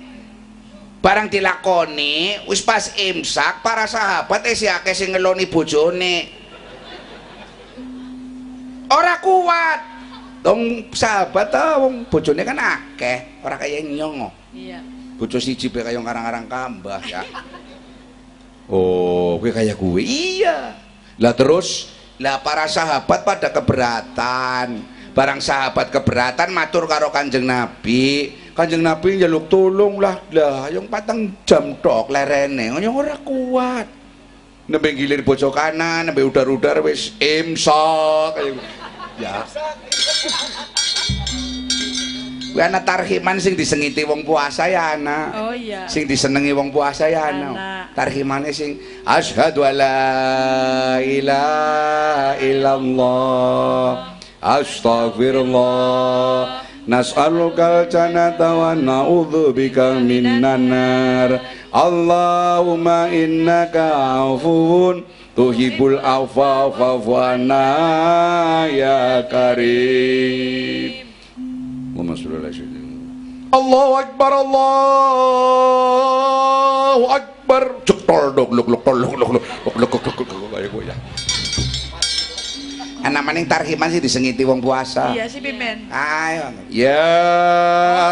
Barang 1.04 1.28
dilakoni 1.28 2.40
wis 2.48 2.64
pas 2.64 2.96
imsak 2.96 3.60
para 3.60 3.84
sahabat 3.84 4.48
eh 4.48 4.56
si 4.56 4.64
akeh 4.72 4.96
sing 4.96 5.12
ngeloni 5.12 5.52
bojone. 5.52 6.16
Ora 8.88 9.20
kuat. 9.20 9.80
Dong 10.40 10.88
sahabat 10.96 11.52
ta 11.52 11.84
wong 11.84 12.08
bojone 12.08 12.48
kan 12.48 12.56
akeh. 12.56 13.44
Ora 13.44 13.60
kayak 13.60 13.84
nyong. 13.84 14.32
Iya. 14.56 14.80
bojo 15.18 15.38
siji 15.38 15.70
be 15.70 15.82
kaya 15.86 16.00
karang-karang 16.00 16.48
kambah 16.48 17.02
ya. 17.06 17.24
Oh 18.72 19.36
kuwi 19.44 19.52
kaya 19.52 19.76
gue 19.76 20.00
iya. 20.00 20.80
Lah 21.20 21.36
terus 21.36 21.92
lah 22.16 22.40
para 22.40 22.64
sahabat 22.64 23.28
pada 23.28 23.52
keberatan 23.52 24.93
barang 25.14 25.40
sahabat 25.40 25.94
keberatan 25.94 26.50
matur 26.50 26.90
karo 26.90 27.14
kanjeng 27.14 27.46
nabi 27.46 28.34
kanjeng 28.58 28.82
nabi 28.82 29.22
njaluk 29.22 29.46
tolong 29.46 30.02
lah 30.02 30.18
lah 30.34 30.74
yang 30.74 30.90
patang 30.90 31.38
jam 31.46 31.78
tok 31.78 32.10
lerene 32.10 32.74
yang 32.82 32.94
ora 32.98 33.14
kuat 33.22 33.86
nembe 34.66 34.90
gilir 34.98 35.22
bojo 35.22 35.54
kanan 35.54 36.10
nembe 36.10 36.26
udar-udar 36.26 36.82
wis 36.82 37.14
imsak 37.22 38.42
ya 39.22 39.46
Kuwi 42.54 42.62
ana 42.62 42.86
tarhiman 42.86 43.42
sing 43.42 43.58
disengiti 43.58 44.06
wong 44.06 44.22
puasa 44.22 44.70
ya 44.70 44.94
ana. 44.94 45.34
Oh 45.34 45.58
iya. 45.58 45.90
Sing 45.90 46.06
disenengi 46.06 46.54
wong 46.54 46.70
puasa 46.70 47.10
ya 47.10 47.34
ana. 47.34 47.50
Ana. 47.50 47.90
Tarhimane 47.98 48.54
sing 48.54 48.78
asyhadu 49.10 49.66
alla 49.66 51.02
ilaha 51.02 52.38
illallah. 52.38 54.13
Astaghfirullah. 54.44 56.68
Nas'aluka 56.84 57.88
jannata 57.88 58.60
wa 58.60 58.76
na'udzubika 58.76 60.04
minan 60.04 60.68
nar. 60.68 61.40
Allahumma 61.72 63.08
innaka 63.08 63.88
afuwun 64.28 65.08
tuhibbul 65.32 65.96
afwa 66.04 66.68
fa'fu 66.76 67.16
anna 67.16 68.68
ya 68.68 69.24
karim. 69.32 71.08
Allahumma 71.96 72.20
sholli 72.20 72.44
ala 72.44 72.52
sayyidina 72.52 72.84
Allahu 73.54 74.02
akbar 74.02 74.34
Allahu 74.44 75.54
akbar 77.16 77.64
cektol 77.86 78.34
dok 78.34 78.50
luk 78.50 78.66
luk 78.66 78.82
tol 78.82 78.98
luk 78.98 79.14
luk 79.14 79.30
luk 79.40 79.44
luk 79.78 79.78
luk 79.78 79.94
luk 79.94 80.18
luk 80.20 80.26
luk 80.26 80.50
kayak 80.52 80.74
Ana 83.04 83.20
maning 83.20 83.44
tarhiman 83.44 83.92
sih 83.92 84.00
disengiti 84.00 84.48
wong 84.48 84.64
puasa. 84.64 85.12
Iya 85.12 85.28
si 85.28 85.44
Pimen. 85.44 85.92
Ayo. 85.92 86.56
Ya 86.72 87.04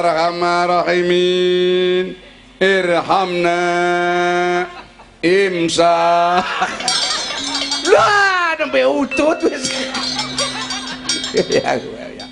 arhamar 0.04 0.84
rahimin 0.84 2.20
irhamna 2.60 3.64
imsa. 5.24 5.96
Lah 7.96 8.52
nembe 8.60 8.84
utut 8.84 9.40
wis. 9.48 9.72
ya 11.48 11.80
ya. 11.80 12.26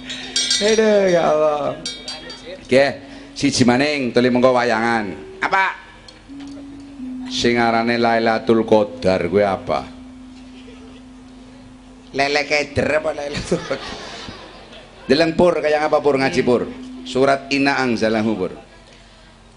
Aduh 0.59 1.03
ya 1.07 1.21
Allah. 1.31 1.79
Oke, 2.59 2.85
siji 3.39 3.63
maning 3.63 4.11
tuli 4.11 4.27
mengko 4.27 4.51
wayangan. 4.51 5.15
Apa? 5.39 5.79
Sing 7.31 7.55
arane 7.55 7.95
Lailatul 7.95 8.67
Qadar 8.67 9.31
kuwi 9.31 9.47
apa? 9.47 9.98
lele 12.13 12.41
keder 12.49 13.01
apa 13.01 13.13
lele 13.13 13.37
Deleng 15.09 15.33
pur 15.33 15.57
kayak 15.57 15.89
apa 15.89 15.97
pur 16.05 16.21
ngaji 16.21 16.41
pur. 16.45 16.69
Surat 17.01 17.49
Inaang 17.49 17.97
zalahu 17.97 18.37
pur. 18.37 18.53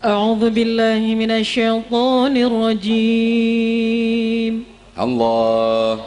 A'udzu 0.01 0.49
billahi 0.49 1.13
minasyaitonir 1.13 2.49
rajim. 2.49 4.65
Allah. 4.97 6.01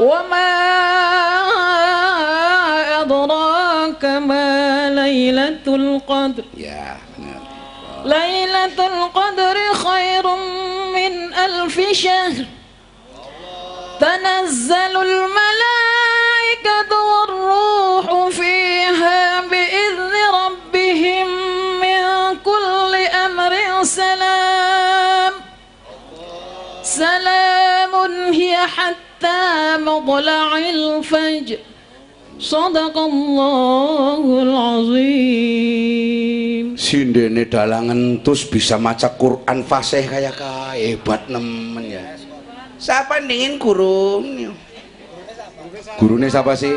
وما 0.06 0.52
أدراك 3.02 4.06
ما 4.06 4.90
ليلة 4.90 5.66
القدر. 5.68 6.44
ليلة 8.06 8.78
القدر 8.88 9.58
خير 9.74 10.26
من 10.96 11.34
ألف 11.34 11.76
شهر 11.92 12.46
تنزل 14.00 14.94
الملائكة 15.08 16.92
والروح 17.10 18.28
فيها 18.30 18.55
حتى 29.25 29.77
مطلع 29.85 30.49
الفجر 30.59 31.59
صدق 32.41 32.97
الله 32.97 34.25
العظيم 34.45 35.99
Sindene 36.81 37.45
dalangan 37.45 38.25
terus 38.25 38.49
bisa 38.49 38.81
maca 38.81 39.13
Quran 39.13 39.61
fasih 39.69 40.09
kayak 40.09 40.33
ka 40.41 40.73
hebat 40.73 41.29
nemen 41.29 41.93
ya. 41.93 42.17
Siapa 42.81 43.21
dingin 43.21 43.61
guru? 43.61 44.25
Gurunya 46.01 46.33
siapa 46.33 46.57
sih? 46.57 46.73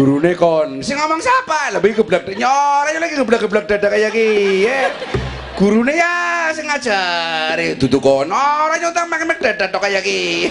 Gurune 0.00 0.32
kon. 0.32 0.80
Sing 0.80 0.96
ngomong 0.96 1.20
siapa? 1.20 1.76
Lebih 1.76 2.00
geblek 2.00 2.32
nyore 2.32 2.96
lagi 2.96 3.20
geblek-geblek 3.20 3.68
dada 3.68 3.92
kayak 3.92 4.16
gini 4.16 4.72
gurune 5.60 5.92
ya 5.92 6.48
sing 6.56 6.64
ngajari 6.64 7.76
duduk 7.76 8.00
kono 8.00 8.32
ora 8.32 8.80
nyontang 8.80 9.12
mek 9.12 9.44
dada 9.44 9.68
tok 9.68 9.84
kayak 9.84 10.00
gini 10.08 10.48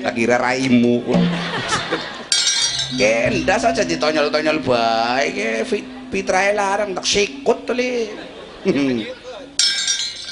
tak 0.00 0.16
kira 0.16 0.40
raimu 0.40 1.04
Kendas 2.96 3.68
aja 3.68 3.84
ditonyol-tonyol 3.84 4.64
baik 4.64 5.34
ya 5.36 5.60
fit 5.68 5.84
fitrahe 6.08 6.56
larang 6.56 6.96
tak 6.96 7.04
sikut 7.04 7.68
tuh 7.68 7.76
li 7.76 8.08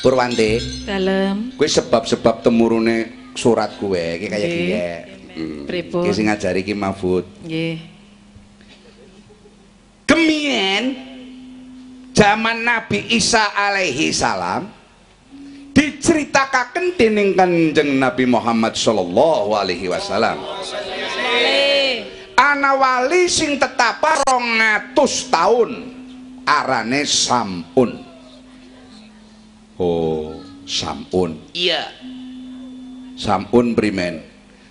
Purwanti 0.01 0.57
Dalam. 0.89 1.53
gue 1.53 1.69
sebab-sebab 1.69 2.41
temurune 2.41 3.29
surat 3.37 3.77
gue 3.77 4.17
iki 4.17 4.27
kayak 4.33 4.49
Nggih. 4.49 5.16
Hmm. 5.37 5.69
Pripun? 5.69 6.03
Ki 6.09 6.11
sing 6.17 6.27
ngajari 6.27 6.65
ki 6.65 6.73
Mahfud 6.73 7.29
Nggih. 7.45 7.77
kemien 10.09 10.85
zaman 12.17 12.65
Nabi 12.65 13.05
Isa 13.13 13.53
alaihi 13.53 14.09
salam 14.17 14.73
diceritakan 15.77 16.97
dening 16.97 17.37
kanjeng 17.37 18.01
Nabi 18.01 18.25
Muhammad 18.25 18.73
sallallahu 18.73 19.53
alaihi 19.53 19.93
wasallam 19.93 20.41
ana 22.37 22.73
wali 22.73 23.29
sing 23.29 23.61
tetapa 23.61 24.25
200 24.25 24.97
tahun 25.29 25.71
arane 26.49 27.05
Samun 27.05 27.91
oh 29.77 30.41
Samun 30.67 31.39
Iya. 31.55 31.87
Samun 33.17 33.73
primen 33.79 34.21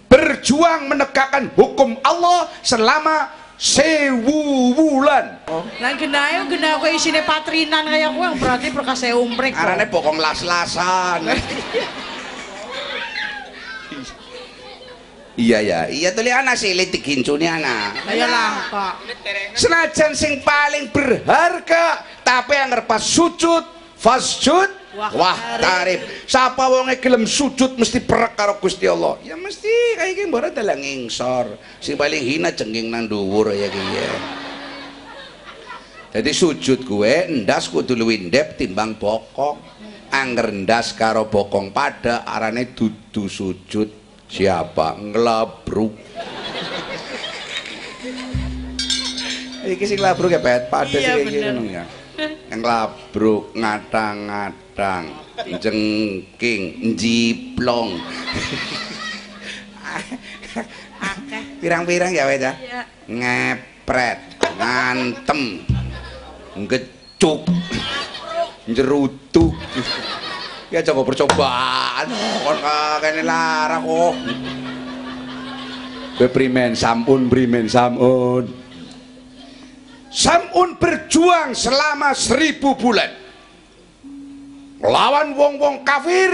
berjuang 0.06 0.90
menegakkan 0.90 1.50
hukum 1.54 1.98
Allah 2.06 2.50
selama 2.62 3.30
sewu 3.56 4.76
bulan 4.76 5.40
Lah 5.80 5.96
genahe 5.96 6.44
genah 6.52 6.76
kowe 6.80 6.92
isine 6.92 7.24
patrinan 7.24 7.88
kaya 7.88 8.12
kowe 8.12 8.28
berarti 8.36 8.68
perkasa 8.72 9.16
umrek. 9.16 9.56
kok. 9.56 9.64
arane 9.64 9.86
bokong 9.88 10.20
las-lasan 10.20 11.24
iya 15.36 15.60
ya 15.64 15.80
iya 15.92 16.12
tuh 16.16 16.24
anak 16.24 16.56
sih 16.60 16.72
litik 16.76 17.04
kincuni 17.04 17.48
anak 17.48 17.96
Lah 18.08 18.14
ya 18.16 18.28
langka. 18.28 18.88
senajan 19.56 20.12
sing 20.16 20.44
paling 20.44 20.92
berharga 20.92 22.04
tapi 22.24 22.56
yang 22.56 22.72
pas 22.84 23.04
sujud 23.04 23.64
fasjud 23.96 24.85
Wah, 24.96 25.12
wah 25.12 25.38
tarif 25.60 26.24
siapa 26.24 26.72
wonge 26.72 27.04
gelem 27.04 27.28
sujud 27.28 27.76
mesti 27.76 28.00
perek 28.00 28.40
karo 28.40 28.56
Gusti 28.64 28.88
Allah? 28.88 29.20
Ya 29.28 29.36
mesti 29.36 29.68
kayak 30.00 30.14
gini 30.16 30.32
baru 30.32 30.56
dalang 30.56 30.80
ngingsor. 30.80 31.60
Sing 31.84 32.00
paling 32.00 32.24
hina 32.24 32.56
cengking 32.56 32.88
nang 32.88 33.12
dhuwur 33.12 33.52
ya 33.52 33.68
ki 33.68 33.84
ya. 33.92 34.12
Jadi 36.16 36.32
sujud 36.32 36.88
gue 36.88 37.28
ndas 37.44 37.68
kudu 37.68 37.92
luwih 37.92 38.32
ndep 38.32 38.56
timbang 38.56 38.96
bokong. 38.96 39.60
Angger 40.16 40.56
ndas 40.56 40.96
karo 40.96 41.28
bokong 41.28 41.76
pada 41.76 42.24
arane 42.24 42.72
dudu 42.72 43.28
sujud. 43.28 43.92
Siapa? 44.32 44.96
Ngelabruk 44.96 45.92
iki 49.66 49.86
sing 49.90 50.00
labruk 50.00 50.30
ya 50.30 50.42
pet 50.42 50.70
pada 50.70 50.94
Iya, 50.94 51.18
sing 51.18 51.28
iki 51.30 51.74
ya. 51.74 51.84
Yang 52.54 52.62
labruk 52.64 53.52
ngadang-ngadang 54.76 55.56
jengking 55.64 56.64
jiplong 57.00 57.96
pirang-pirang 61.64 62.12
ya 62.12 62.28
wes 62.28 62.44
ya 62.44 62.52
Iya. 62.60 62.82
ngepret 63.08 64.20
ngantem 64.60 65.64
ngecuk 66.60 67.48
njerutu. 68.68 69.56
Ya 70.74 70.82
coba 70.84 71.08
percobaan 71.08 72.10
kon 72.44 72.58
kene 73.00 73.22
lara 73.24 73.80
kok 73.80 74.16
Kowe 76.16 76.28
primen 76.32 76.76
sampun 76.76 77.28
primen 77.28 77.68
sampun. 77.68 78.48
Samun 80.16 80.80
berjuang 80.80 81.52
selama 81.52 82.16
seribu 82.16 82.72
bulan 82.80 83.25
lawan 84.90 85.34
wong-wong 85.34 85.82
kafir. 85.82 86.34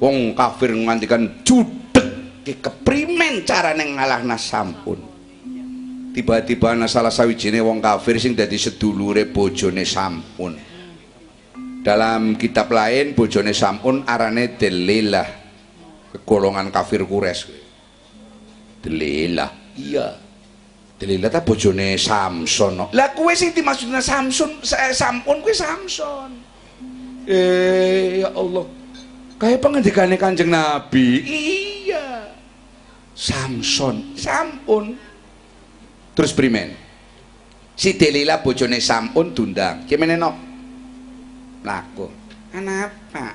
Wong 0.00 0.32
kafir 0.32 0.72
ngantikan 0.72 1.44
judek 1.44 2.40
ki 2.40 2.56
keprimen 2.62 3.44
carane 3.44 3.84
ngalahna 3.84 4.40
sampun. 4.40 4.96
Tiba-tiba 6.10 6.74
ana 6.74 6.90
salah 6.90 7.12
sawijine 7.12 7.62
wong 7.62 7.78
kafir 7.78 8.18
sing 8.18 8.32
dadi 8.34 8.56
sedulure 8.56 9.28
bojone 9.28 9.84
sampun. 9.84 10.56
Dalam 11.80 12.36
kitab 12.36 12.72
lain 12.72 13.16
bojone 13.16 13.52
sampun 13.56 14.04
arane 14.04 14.56
Delilah 14.56 15.28
golongan 16.24 16.72
kafir 16.72 17.04
Quraisy. 17.04 17.52
Delilah 18.80 19.50
iya. 19.76 20.16
Delilah 21.00 21.28
ta 21.32 21.40
bojone 21.40 21.96
Samson. 21.96 22.92
Lah 22.92 23.08
kuwe 23.16 23.32
sing 23.36 23.52
dimaksudna 23.52 24.00
Samson 24.00 24.60
eh, 24.60 24.92
sampun 24.96 25.40
kuwe 25.44 25.52
Samson 25.52 26.49
eh 27.30 28.26
ya 28.26 28.34
Allah. 28.34 28.66
Kayak 29.40 29.62
pengendikane 29.62 30.16
kanjeng 30.18 30.50
Nabi. 30.50 31.22
Iya. 31.24 32.34
Samson. 33.14 34.18
Sampun. 34.18 34.98
Terus 36.12 36.34
primen. 36.36 36.76
Si 37.78 37.96
Delila 37.96 38.44
bojone 38.44 38.76
sampun 38.82 39.32
dundang. 39.32 39.88
Gimana 39.88 40.18
nok? 40.20 40.36
Laku. 41.64 42.12
Kenapa? 42.52 43.32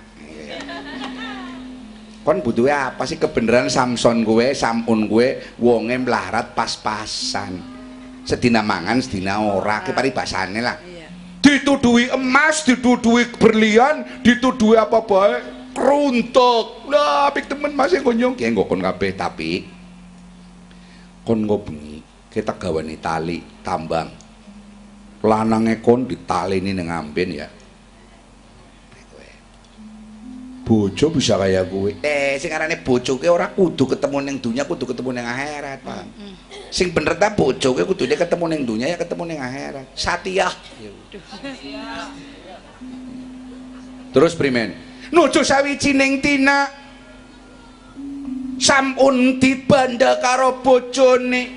Kon 2.21 2.41
butuhnya 2.41 2.93
apa 2.93 3.05
sih 3.05 3.17
kebenaran 3.17 3.69
Samson 3.69 4.21
gue 4.21 4.53
sampun 4.53 5.09
gue? 5.09 5.57
Wonge 5.57 5.97
melarat 5.97 6.53
pas-pasan. 6.53 7.57
Sedina 8.25 8.61
mangan 8.61 9.01
sedina 9.01 9.41
ora 9.41 9.81
ke 9.81 9.93
paribasane 9.93 10.61
lah. 10.61 10.77
Dituduhi 11.45 12.09
emas 12.09 12.65
dituduhi 12.65 13.29
berlian 13.37 14.01
dituduhi 14.25 14.73
apa 14.81 14.97
baik 15.05 15.41
keruntuk 15.77 16.89
lah 16.89 17.29
apik 17.29 17.45
temen 17.45 17.77
masih 17.77 18.01
konyong. 18.01 18.33
Ya 18.41 18.49
nggak 18.49 18.65
kon 18.65 18.81
kabeh 18.81 19.13
tapi 19.13 19.69
kon 21.21 21.45
nggo 21.45 21.61
bengi 21.61 22.01
kita 22.33 22.57
gawani 22.57 22.97
tali 22.97 23.45
tambang. 23.61 24.09
Lanange 25.21 25.85
kon 25.85 26.09
ditalini 26.09 26.73
ning 26.73 26.89
amben 26.89 27.29
ya 27.37 27.47
bojo 30.65 31.13
bisa 31.13 31.37
kayak 31.37 31.69
gue 31.69 32.01
eh 32.01 32.41
sing 32.41 32.49
arane 32.49 32.81
bojo 32.81 33.21
ke 33.21 33.29
ora 33.29 33.53
kudu 33.53 33.85
ketemu 33.85 34.17
ning 34.25 34.41
dunya 34.41 34.65
kudu 34.65 34.89
ketemu 34.89 35.21
ning 35.21 35.25
akhirat 35.29 35.79
Pak. 35.85 36.03
Sing 36.73 36.89
bener 36.89 37.13
ta 37.21 37.29
bojo 37.37 37.77
ke 37.77 37.85
kudune 37.85 38.17
ketemu 38.17 38.45
ning 38.49 38.61
dunya 38.65 38.89
ya 38.89 38.97
ketemu 38.97 39.29
ning 39.29 39.39
akhirat. 39.39 39.85
Satya 39.93 40.49
Ya 40.49 40.91
terus 44.15 44.31
primen? 44.33 44.71
Nuju 45.11 45.43
sawijining 45.43 46.23
tina. 46.23 46.71
Sampun 48.55 49.37
dibanda 49.43 50.17
karo 50.23 50.63
bojone. 50.63 51.51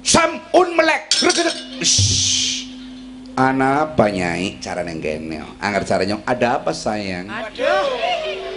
Sampun 0.00 0.72
melek. 0.72 1.12
Ana 3.34 3.90
apa 3.90 4.14
nyai 4.14 4.62
cara 4.62 4.86
neng 4.86 5.02
kene? 5.02 5.42
Angger 5.58 5.82
caranya 5.82 6.22
ada 6.22 6.62
apa 6.62 6.70
sayang? 6.70 7.26
Aduh. 7.26 7.90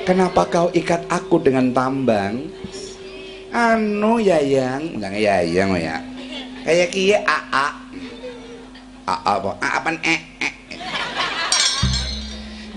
Kenapa 0.06 0.46
kau 0.46 0.70
ikat 0.70 1.10
aku 1.10 1.42
dengan 1.42 1.74
tambang? 1.74 2.46
Anu 3.50 4.22
yayang, 4.22 5.02
jangan 5.02 5.18
yayang 5.18 5.74
ya. 5.82 5.98
Kayak 6.62 6.94
kiye 6.94 7.18
aa. 7.26 7.74
Aa 9.10 9.18
apa? 9.26 9.58
Aa 9.58 9.82
apaan 9.82 9.98
eh 10.06 10.22
eh. 10.46 10.54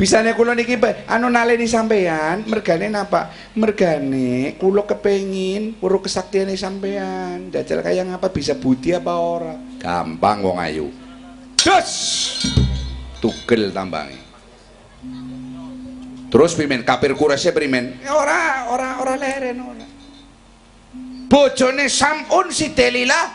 Bisane 0.01 0.33
kula 0.33 0.57
niki 0.57 0.81
anu 1.05 1.29
naleni 1.29 1.69
sampean, 1.69 2.49
mergane 2.49 2.89
napa? 2.89 3.29
Mergane 3.53 4.57
kula 4.57 4.89
kepengin 4.89 5.77
puru 5.77 6.01
kesaktiane 6.01 6.57
sampean. 6.57 7.53
Jajal 7.53 7.85
kaya 7.85 8.09
ngapa 8.09 8.33
bisa 8.33 8.57
budi 8.57 8.97
apa 8.97 9.13
ora? 9.21 9.53
Gampang 9.77 10.41
wong 10.41 10.57
ayu. 10.57 10.89
Dos. 11.61 11.93
Tugel 13.21 13.69
tambange. 13.69 14.17
Terus 16.31 16.55
pimen 16.55 16.87
kafir 16.87 17.13
Quraisy 17.13 17.51
primen? 17.53 18.01
Ya 18.01 18.15
ora, 18.15 18.71
ora, 18.71 18.89
ora 19.03 19.15
leren 19.19 19.61
ora. 19.61 19.87
Bojone 21.31 21.91
Samun 21.91 22.51
si 22.55 22.73
Delila 22.73 23.31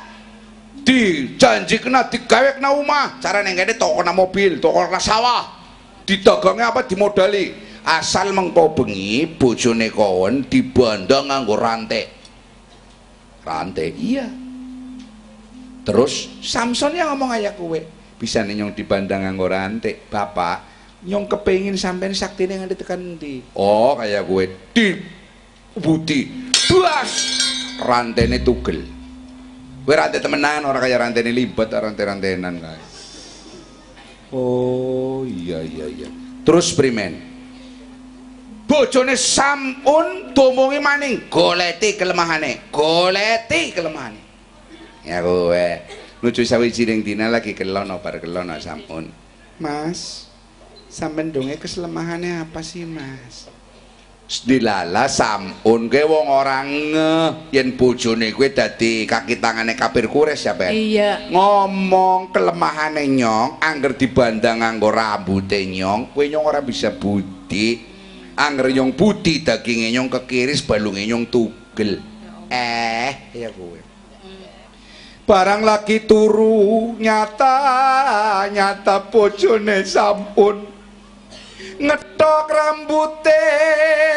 dijanji 0.82 1.78
kena 1.78 2.08
digawe 2.08 2.58
kena 2.58 2.72
omah. 2.74 3.20
Carane 3.22 3.52
ngene 3.54 3.78
tokona 3.78 4.16
mobil, 4.16 4.58
tokona 4.58 4.98
sawah. 4.98 5.44
Didagangnya 6.08 6.72
apa 6.74 6.88
dimodali. 6.88 7.54
Asal 7.86 8.34
mengko 8.34 8.74
bengi 8.74 9.30
bojone 9.38 9.94
kawan 9.94 10.50
dibandang 10.50 11.30
nganggo 11.30 11.54
rantai. 11.54 12.10
Rantai 13.46 13.94
iya. 13.94 14.26
Terus 15.86 16.42
Samson 16.42 16.98
yang 16.98 17.14
ngomong 17.14 17.30
kayak 17.30 17.54
kowe. 17.54 17.94
Bisa 18.15 18.41
nyong 18.41 18.71
dibandang 18.73 19.28
nganggo 19.28 19.47
rantik, 19.51 20.08
Bapak. 20.08 20.73
Nyong 21.06 21.30
kepengin 21.30 21.78
sampean 21.78 22.15
saktine 22.15 22.58
nganti 22.58 22.80
tekan 22.80 23.19
ndi? 23.19 23.43
Oh, 23.54 23.93
kayak 23.99 24.25
kowe 24.25 24.43
di 24.73 24.88
budi. 25.78 26.51
Duas 26.65 27.12
rantene 27.84 28.41
tugel. 28.41 28.82
Kowe 29.86 29.93
rantai 29.93 30.23
temenan 30.23 30.65
ora 30.65 30.82
kaya 30.82 30.97
rantene 30.97 31.30
libet, 31.30 31.69
rantai-rantenan 31.69 32.56
kae. 32.58 32.82
Oh, 34.34 35.21
iya 35.28 35.62
iya 35.62 35.86
iya. 35.86 36.10
Terus 36.41 36.73
primen? 36.73 37.36
bojone 38.65 39.13
sampun 39.13 40.34
domongi 40.34 40.82
maning 40.82 41.30
goleti 41.30 41.93
kelemahane 41.93 42.73
goleti 42.73 43.69
kelemahane 43.71 44.21
ya 45.06 45.21
kowe 45.21 45.67
lucu 46.26 46.42
sawijining 46.42 47.06
dina 47.06 47.30
lagi 47.30 47.54
kelono 47.54 48.02
bar 48.02 48.18
kelono 48.18 48.58
sampun. 48.58 49.14
Mas 49.62 50.26
sampean 50.90 51.30
donge 51.30 51.62
keselemahane 51.62 52.42
apa 52.42 52.66
sih 52.66 52.82
mas? 52.82 53.46
Dilala 54.26 55.06
sampun 55.06 55.86
kowe 55.86 56.02
wong 56.10 56.28
ora 56.34 56.66
ngeh 56.66 57.54
yen 57.54 57.78
bojone 57.78 58.34
kowe 58.34 58.50
dadi 58.50 59.06
kaki 59.06 59.38
tangane 59.38 59.78
kapir 59.78 60.10
kures 60.10 60.50
ya 60.50 60.58
Ben? 60.58 60.74
Iya. 60.74 61.30
ngomong 61.30 62.34
kelemahane 62.34 63.06
nyong 63.06 63.62
angger 63.62 63.94
dibandang 63.94 64.66
nganggo 64.66 64.90
rambute 64.90 65.62
nyong 65.62 66.10
kowe 66.10 66.26
nyong 66.26 66.42
ora 66.42 66.66
bisa 66.66 66.90
budi. 66.90 67.94
Angger 68.34 68.74
nyong 68.74 68.98
budi 68.98 69.46
daginge 69.46 69.94
nyong 69.94 70.10
kekiris 70.10 70.66
balunge 70.66 71.06
nyong 71.06 71.30
tugel. 71.30 72.02
Eh 72.50 73.30
ya 73.38 73.54
kowe 73.54 73.85
barang 75.26 75.66
lagi 75.66 76.06
turu 76.06 76.94
nyata 77.02 77.58
nyata 78.54 79.10
bojone 79.10 79.82
sampun. 79.82 80.70
Ngethok 81.82 82.46
rambute 82.48 83.44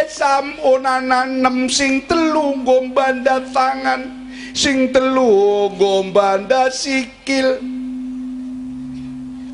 sampun 0.07 0.85
ananem 0.85 1.67
sing 1.73 2.05
telu 2.05 2.61
nggo 2.61 2.93
banda 2.93 3.41
tangan 3.51 4.05
sing 4.53 4.93
telu 4.93 5.73
nggo 5.73 6.13
banda 6.13 6.69
sikil. 6.69 7.57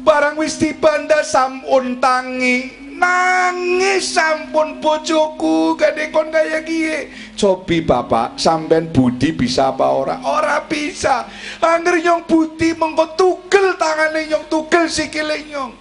Barang 0.05 0.37
wis 0.37 0.61
dibanda 0.61 1.25
sampun 1.25 1.97
tangi 2.03 2.84
nangis 2.95 4.15
sampun 4.15 4.79
bojoku. 4.79 5.75
Gede 5.79 6.11
kon 6.15 6.31
kaya 6.31 6.63
kie 6.63 7.11
cobi 7.35 7.83
bapak 7.83 8.39
sampean 8.39 8.89
budi 8.91 9.35
bisa 9.35 9.75
apa 9.75 9.87
ora? 9.91 10.17
Ora 10.23 10.63
bisa. 10.65 11.27
Anger 11.61 12.01
nyong 12.01 12.25
budi 12.25 12.73
mengko 12.75 13.15
tugel 13.19 13.75
tangane 13.77 14.31
nyong 14.31 14.47
tugel 14.47 14.87
sikile 14.87 15.43
nyong. 15.51 15.73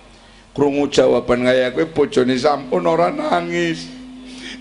Krungu 0.53 0.85
jawaban 0.89 1.45
kaya 1.45 1.73
kowe 1.73 1.85
bojone 1.89 2.37
sampun 2.37 2.85
ora 2.85 3.09
nangis. 3.09 3.89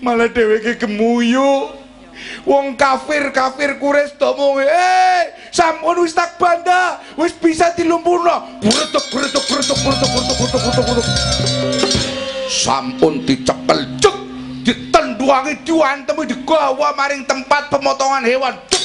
Malah 0.01 0.29
dheweke 0.29 0.77
gemuyu. 0.81 1.81
Wong 2.45 2.77
kafir 2.77 3.33
kafir 3.33 3.81
kures 3.81 4.13
domo 4.15 4.61
eh 4.61 5.33
sampun 5.49 6.05
wis 6.05 6.13
tak 6.13 6.37
banda 6.37 7.01
wis 7.17 7.33
bisa 7.35 7.73
dilumpuhno. 7.73 8.61
Gretok 8.61 9.05
gretok 9.11 9.43
gretok 9.49 9.79
gretok 9.81 10.09
gretok 10.09 10.61
gretok 10.61 10.85
gretok 10.87 11.82
sampun 12.63 13.27
dicekel 13.27 13.83
cek 13.99 14.15
ditenduangi 14.63 15.67
diantemi 15.67 16.23
digawa 16.23 16.95
maring 16.95 17.27
tempat 17.27 17.67
pemotongan 17.67 18.23
hewan 18.23 18.55
Cek. 18.71 18.83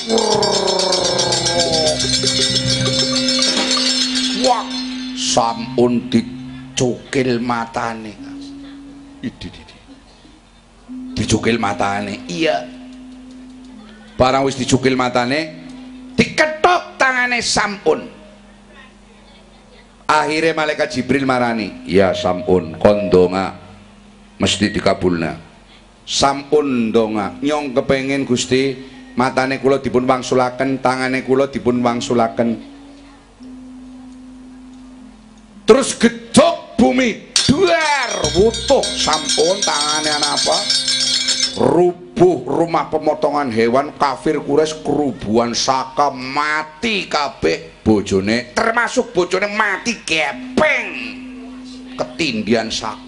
wah 4.43 4.67
sampun 5.15 6.11
dicukil 6.11 7.39
matane. 7.39 8.19
Idi 9.23 9.47
idi 9.47 9.77
dicukil 11.15 11.63
matane 11.63 12.27
iya. 12.27 12.67
Barang 14.19 14.43
wis 14.43 14.59
dicukil 14.59 14.99
matane 14.99 15.55
diketok 16.19 16.99
tangane 16.99 17.39
sampun. 17.39 18.19
Akhirnya 20.09 20.57
malaikat 20.57 20.89
Jibril 20.89 21.29
marani 21.29 21.85
ya 21.85 22.17
sampun 22.17 22.81
kondonga 22.81 23.68
mesti 24.39 24.71
dikabulna. 24.71 25.35
Sampun 26.09 26.89
donga 26.89 27.37
nyong 27.45 27.77
kepengen 27.77 28.25
Gusti 28.25 28.73
matane 29.13 29.61
kula 29.61 29.83
dipun 29.83 30.09
wangsulaken 30.09 30.81
tangane 30.81 31.21
kula 31.27 31.53
dipun 31.53 31.85
wangsulaken. 31.85 32.49
Terus 35.69 35.93
gedok 36.01 36.81
bumi 36.81 37.35
duar 37.45 38.11
wutuh. 38.41 38.81
Sampun 38.81 39.61
tangane 39.61 40.17
apa? 40.17 40.59
Rubuh 41.59 42.47
rumah 42.49 42.89
pemotongan 42.89 43.53
hewan 43.53 43.93
kafir 44.01 44.41
kures 44.41 44.73
kerubuhan 44.81 45.53
saka 45.53 46.09
mati 46.09 47.05
kabeh 47.05 47.85
bojone. 47.85 48.57
Termasuk 48.57 49.13
bojone 49.13 49.53
mati 49.53 49.93
gepeng. 50.09 50.89
Ketindian 51.99 52.73
saka 52.73 53.08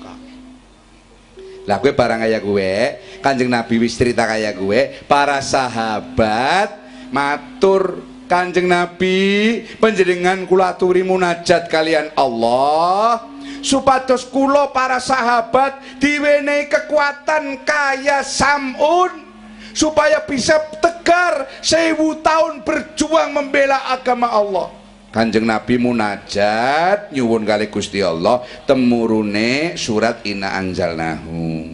lah 1.69 1.77
gue 1.77 1.93
barang 1.93 2.25
kaya 2.25 2.39
gue 2.41 2.73
kanjeng 3.21 3.53
nabi 3.53 3.75
wis 3.77 3.97
cerita 3.97 4.25
kaya 4.25 4.53
gue 4.57 5.05
para 5.05 5.45
sahabat 5.45 6.73
matur 7.13 8.01
kanjeng 8.25 8.65
nabi 8.65 9.61
penjenengan 9.77 10.49
kula 10.49 10.73
aturi 10.73 11.05
munajat 11.05 11.69
kalian 11.69 12.09
Allah 12.17 13.29
supados 13.61 14.25
kula 14.25 14.73
para 14.73 14.97
sahabat 14.97 16.01
diwenehi 16.01 16.71
kekuatan 16.73 17.61
kaya 17.67 18.25
samun 18.25 19.29
supaya 19.77 20.25
bisa 20.25 20.59
tegar 20.81 21.47
sewu 21.61 22.19
tahun 22.25 22.65
berjuang 22.65 23.31
membela 23.37 23.93
agama 23.93 24.33
Allah 24.33 24.80
Kanjeng 25.11 25.43
Nabi 25.43 25.75
munajat 25.75 27.11
nyuwun 27.11 27.43
kali 27.43 27.67
Gusti 27.67 27.99
Allah 27.99 28.47
temurune 28.63 29.75
surat 29.75 30.23
Inna 30.23 30.55
Anzalnahu. 30.55 31.67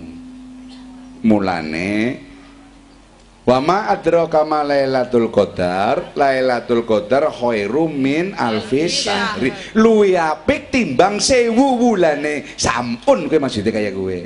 Mulane 1.21 2.25
Wa 3.47 3.63
ma 3.63 3.87
adraka 3.95 4.43
ma 4.43 4.67
Lailatul 4.67 5.31
Qadar? 5.31 6.19
Lailatul 6.19 6.83
Qadar 6.83 7.31
khairum 7.31 7.95
min 7.95 8.35
alfi 8.35 8.91
luwi 9.79 10.19
apik 10.19 10.75
timbang 10.75 11.23
sewu 11.23 11.79
wulane. 11.79 12.43
Sampun 12.59 13.31
kowe 13.31 13.39
maksudnya 13.39 13.71
kaya 13.71 13.95
kowe 13.95 14.19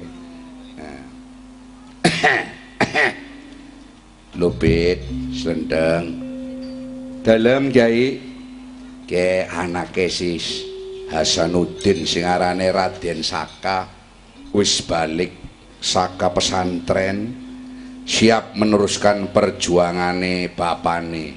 lupit 4.40 5.04
selendang. 5.36 6.16
Dalam 7.20 7.68
kiai 7.68 8.29
ke 9.09 9.45
anak 9.45 9.93
kesis 9.93 10.65
Hasanuddin 11.13 12.03
sing 12.09 12.25
arane 12.25 12.73
Raden 12.73 13.21
Saka 13.21 13.85
wis 14.51 14.81
balik 14.81 15.31
saka 15.77 16.33
pesantren 16.33 17.29
siap 18.09 18.57
meneruskan 18.57 19.29
perjuangane 19.29 20.49
bapane 20.53 21.27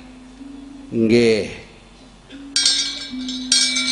nggih 0.89 1.69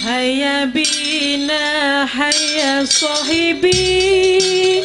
هيا 0.07 0.71
بنا 0.71 2.07
هيا 2.07 2.85
صاحبي 2.85 4.83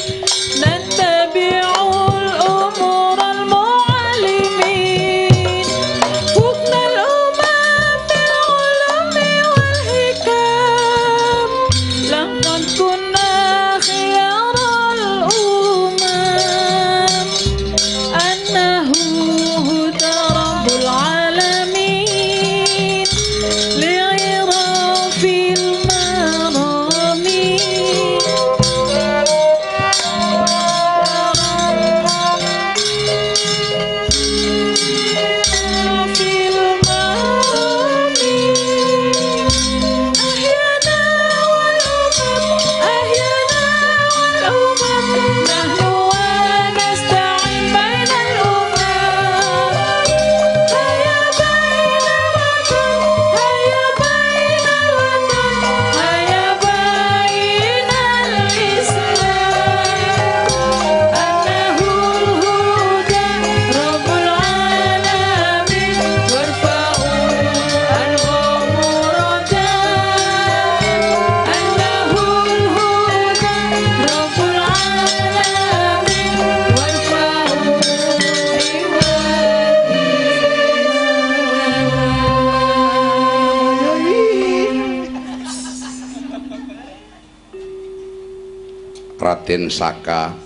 Raden 89.57 89.73
Saka. 89.73 90.37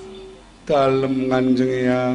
Dalem 0.70 1.27
Kanjeng 1.27 1.66
ya 1.66 2.14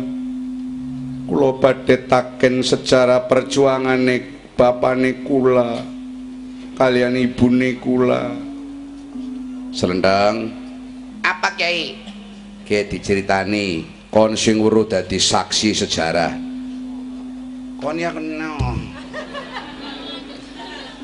kula 1.27 1.59
badhe 1.59 2.07
taken 2.07 2.63
sejarah 2.63 3.27
perjuangane 3.27 4.47
bapane 4.55 5.27
kula 5.27 5.83
kalian 6.79 7.19
ibune 7.19 7.75
kula. 7.83 8.31
Selendang. 9.75 10.55
Apa 11.19 11.51
Kiai? 11.59 11.99
Ki 12.63 12.87
diceritani. 12.87 13.83
Kon 14.07 14.39
sing 14.39 14.63
weruh 14.63 14.87
dadi 14.87 15.19
saksi 15.19 15.75
sejarah. 15.75 16.31
Kon 17.83 17.99
ya 17.99 18.15
kena. 18.15 18.55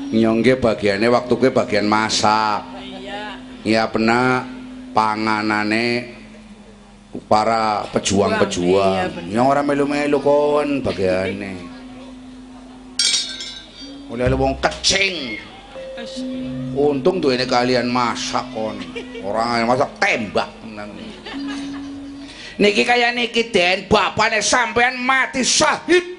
Nyongge 0.08 0.56
bagiannya 0.56 1.12
waktu 1.12 1.34
ke 1.36 1.48
bagian 1.52 1.84
masak. 1.84 2.64
Iya. 3.60 3.84
Benar 3.92 4.51
panganane 4.92 6.14
para 7.28 7.84
pejuang-pejuang. 7.92 9.28
Yang 9.28 9.46
orang 9.48 9.66
melu-melu 9.68 10.18
kon 10.20 10.80
bagiannya. 10.80 11.52
Oleh 14.12 14.24
lu 14.28 14.36
wong 14.36 14.54
kecing. 14.60 15.40
Untung 16.72 17.20
tuh 17.20 17.36
ini 17.36 17.44
kalian 17.44 17.88
masak 17.88 18.44
kon. 18.52 18.76
Orang 19.24 19.64
yang 19.64 19.68
masak 19.68 19.90
tembak. 20.00 20.48
Niki 22.60 22.84
kaya 22.84 23.10
niki 23.16 23.48
Den, 23.48 23.88
bapaknya 23.88 24.44
sampean 24.44 25.00
mati 25.00 25.40
syahid. 25.42 26.12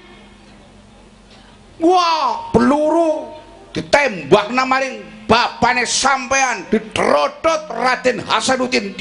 wah 1.84 2.50
peluru 2.56 3.36
ditembak 3.76 4.54
namaring 4.56 5.04
bapaknya 5.34 5.90
sampean 5.90 6.70
diterodot 6.70 7.66
Raden 7.74 8.22
Hasanuddin. 8.22 8.94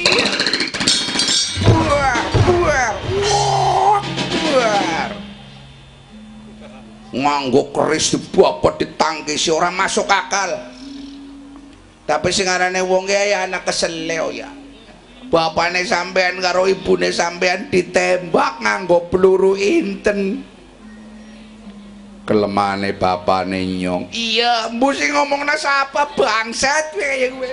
Buar 1.61 2.25
buar 2.49 2.95
buar. 4.40 5.11
Nganggo 7.12 7.68
keris 7.77 8.16
dibobot 8.16 8.81
ditangkisi 8.81 9.53
orang 9.53 9.77
masuk 9.77 10.09
akal. 10.09 10.73
Tapi 12.09 12.29
sing 12.33 12.49
arane 12.49 12.81
wong 12.81 13.05
ya 13.12 13.45
anak 13.45 13.68
keseleo 13.68 14.33
ya. 14.33 14.49
Bapaknya 15.29 15.85
sampean 15.85 16.40
karo 16.40 16.64
ibune 16.64 17.12
sampean 17.12 17.68
ditembak 17.68 18.64
nganggo 18.64 19.12
peluru 19.12 19.53
inten 19.61 20.49
kelemane 22.23 22.95
bapane 22.95 23.61
nyong. 23.67 24.11
Iya 24.15 24.71
mbu 24.71 24.89
sing 24.95 25.11
ngomongna 25.11 25.59
siapa 25.59 26.15
bangsat 26.15 26.95
gue 26.95 27.53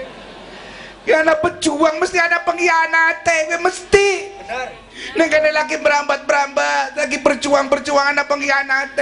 ya 1.08 1.26
anak 1.26 1.42
pejuang 1.42 1.98
mesti 1.98 2.18
ada 2.22 2.46
pengkhianat 2.46 3.26
gue 3.26 3.60
mesti. 3.60 4.10
Benar 4.46 4.90
Neng 5.16 5.32
kene 5.32 5.50
lagi 5.56 5.80
berambat-berambat, 5.80 7.00
lagi 7.00 7.18
berjuang-berjuang 7.24 8.14
anak 8.14 8.28
pengkhianat 8.28 9.00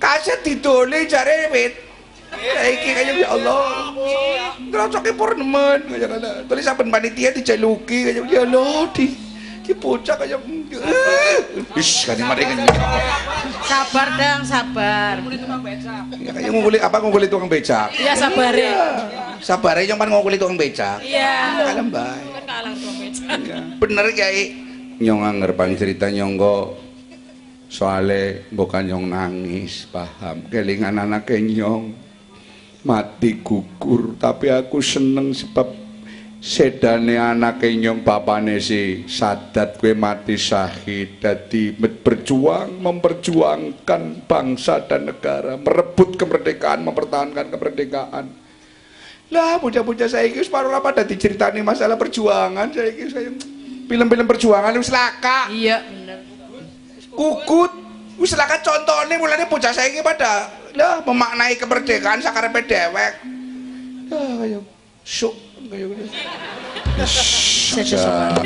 Kaset 0.00 0.42
didole 0.42 1.06
jare 1.06 1.52
wit. 1.54 1.78
Saiki 2.32 2.90
kaya 2.96 3.12
ya 3.22 3.28
Allah. 3.36 3.92
Ngrasake 4.58 5.14
purnemen 5.14 5.86
kaya 5.86 6.06
kana. 6.08 6.30
Tulis 6.48 6.64
saben 6.64 6.90
panitia 6.90 7.30
dijaluki 7.30 8.10
kaya 8.10 8.24
ya 8.26 8.42
Allah 8.42 8.88
di 8.90 9.31
di 9.62 9.72
bocah 9.78 10.18
kaya 10.18 10.36
Ish, 11.78 12.10
kan 12.10 12.18
mari 12.18 12.42
kan. 12.42 12.66
Sabar 13.64 14.08
dang, 14.18 14.40
sabar. 14.42 15.14
Ya 16.18 16.30
kayak 16.34 16.50
ngungkuli 16.50 16.78
apa 16.82 16.96
ngungkuli 16.98 17.26
tukang 17.30 17.46
becak. 17.46 17.94
Iya 17.96 18.12
sabar 18.18 18.52
ya. 18.52 18.74
Sabar 19.38 19.78
aja 19.78 19.94
yang 19.94 19.98
pan 19.98 20.10
ngungkuli 20.10 20.36
tukang 20.36 20.58
becak. 20.58 20.98
Iya. 21.00 21.62
Kalem 21.70 21.88
bae. 21.94 22.24
Kan 22.34 22.44
kalah 22.44 22.72
tuh 22.74 22.92
beca. 22.98 23.26
Iya. 23.38 23.58
Bener 23.78 24.06
Kiai. 24.12 24.44
Nyong 25.02 25.22
anger 25.22 25.50
pang 25.56 25.72
cerita 25.74 26.06
nyonggo 26.12 26.78
soale 27.72 28.46
bukan 28.52 28.84
nyong 28.84 29.06
nangis 29.08 29.88
paham 29.88 30.44
kelingan 30.52 31.00
anak 31.00 31.32
nyong 31.32 31.96
mati 32.84 33.40
gugur 33.40 34.14
tapi 34.20 34.52
aku 34.52 34.84
seneng 34.84 35.32
sebab 35.32 35.81
sedane 36.42 37.14
anak 37.14 37.62
nyong 37.62 38.02
bapane 38.02 38.58
si 38.58 39.06
sadat 39.06 39.78
gue 39.78 39.94
mati 39.94 40.34
syahid 40.34 41.22
dadi 41.22 41.70
berjuang 41.78 42.82
memperjuangkan 42.82 44.26
bangsa 44.26 44.82
dan 44.90 45.06
negara 45.06 45.54
merebut 45.54 46.18
kemerdekaan 46.18 46.82
mempertahankan 46.82 47.46
kemerdekaan. 47.46 48.26
Lah 49.30 49.62
bocah-bocah 49.62 50.10
saya 50.10 50.26
ini 50.26 50.42
separuh 50.42 50.74
apa 50.74 50.90
dadi 50.98 51.14
ceritani 51.14 51.62
masalah 51.62 51.94
perjuangan. 51.94 52.74
Saya 52.74 52.90
ini 52.90 53.06
saya 53.06 53.30
film-film 53.86 54.26
perjuangan 54.26 54.74
wis 54.74 54.90
laka. 54.90 55.46
Iya, 55.46 55.78
bener. 55.78 56.18
kukut 57.14 57.70
wis 58.18 58.34
laka 58.34 58.58
contohnya 58.66 59.14
mulanya 59.14 59.46
bocah 59.46 59.70
saya 59.70 59.94
ini 59.94 60.02
pada 60.02 60.50
lah 60.74 61.06
memaknai 61.06 61.54
kemerdekaan 61.54 62.18
sakarepe 62.18 62.64
dewek 62.64 63.12
lah 64.08 64.30
kayak 64.40 64.64
syuk 65.04 65.51
Jadi 67.72 67.94
sopan. 67.96 68.44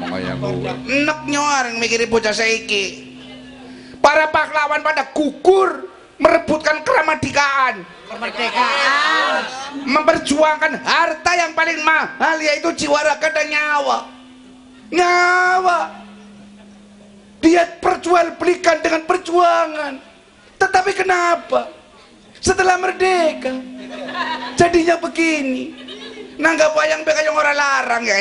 makanya 0.00 0.34
gue 0.36 0.72
enek 0.90 1.20
nyoreng 1.28 1.76
mikirin 1.78 2.08
bocah 2.10 2.34
saya 2.34 2.50
ini 2.60 3.16
para 4.02 4.28
pahlawan 4.28 4.82
pada 4.82 5.08
gugur 5.14 5.88
merebutkan 6.20 6.82
kemerdekaan 6.84 7.84
Kemerdekaan. 8.10 9.42
memperjuangkan 9.86 10.72
harta 10.82 11.30
yang 11.38 11.52
paling 11.54 11.78
mahal 11.86 12.36
yaitu 12.42 12.74
jiwa 12.74 12.98
raga 13.06 13.30
dan 13.30 13.46
nyawa. 13.46 13.98
Nyawa. 14.90 15.78
Dia 17.38 17.70
perjualbelikan 17.78 18.82
dengan 18.82 19.06
perjuangan. 19.06 20.02
Tetapi 20.58 20.90
kenapa? 20.90 21.70
Setelah 22.42 22.82
merdeka. 22.82 23.54
Jadinya 24.58 24.98
begini 24.98 25.70
nanggap 26.40 26.72
wayang 26.72 27.04
pe 27.04 27.12
kaya 27.12 27.30
ora 27.30 27.52
larang 27.52 28.02
ya. 28.02 28.16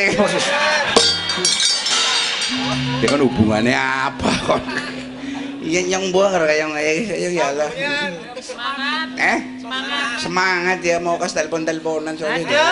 Ya 3.00 3.08
kan 3.08 3.20
hubungannya 3.24 3.76
apa 3.80 4.30
kok? 4.44 4.62
Iya 5.60 5.80
nyong 5.86 6.12
mbok 6.12 6.26
ngger 6.34 6.44
kaya 6.50 6.66
ngaya 6.68 6.92
ya 7.30 7.46
Allah. 7.52 7.70
Semangat. 8.40 9.08
Eh? 9.16 9.40
Semangat. 9.60 10.18
Semangat 10.20 10.80
ya 10.84 10.98
mau 11.00 11.16
kas 11.16 11.36
telepon-teleponan 11.36 12.16
sore. 12.20 12.44
Ayo. 12.44 12.68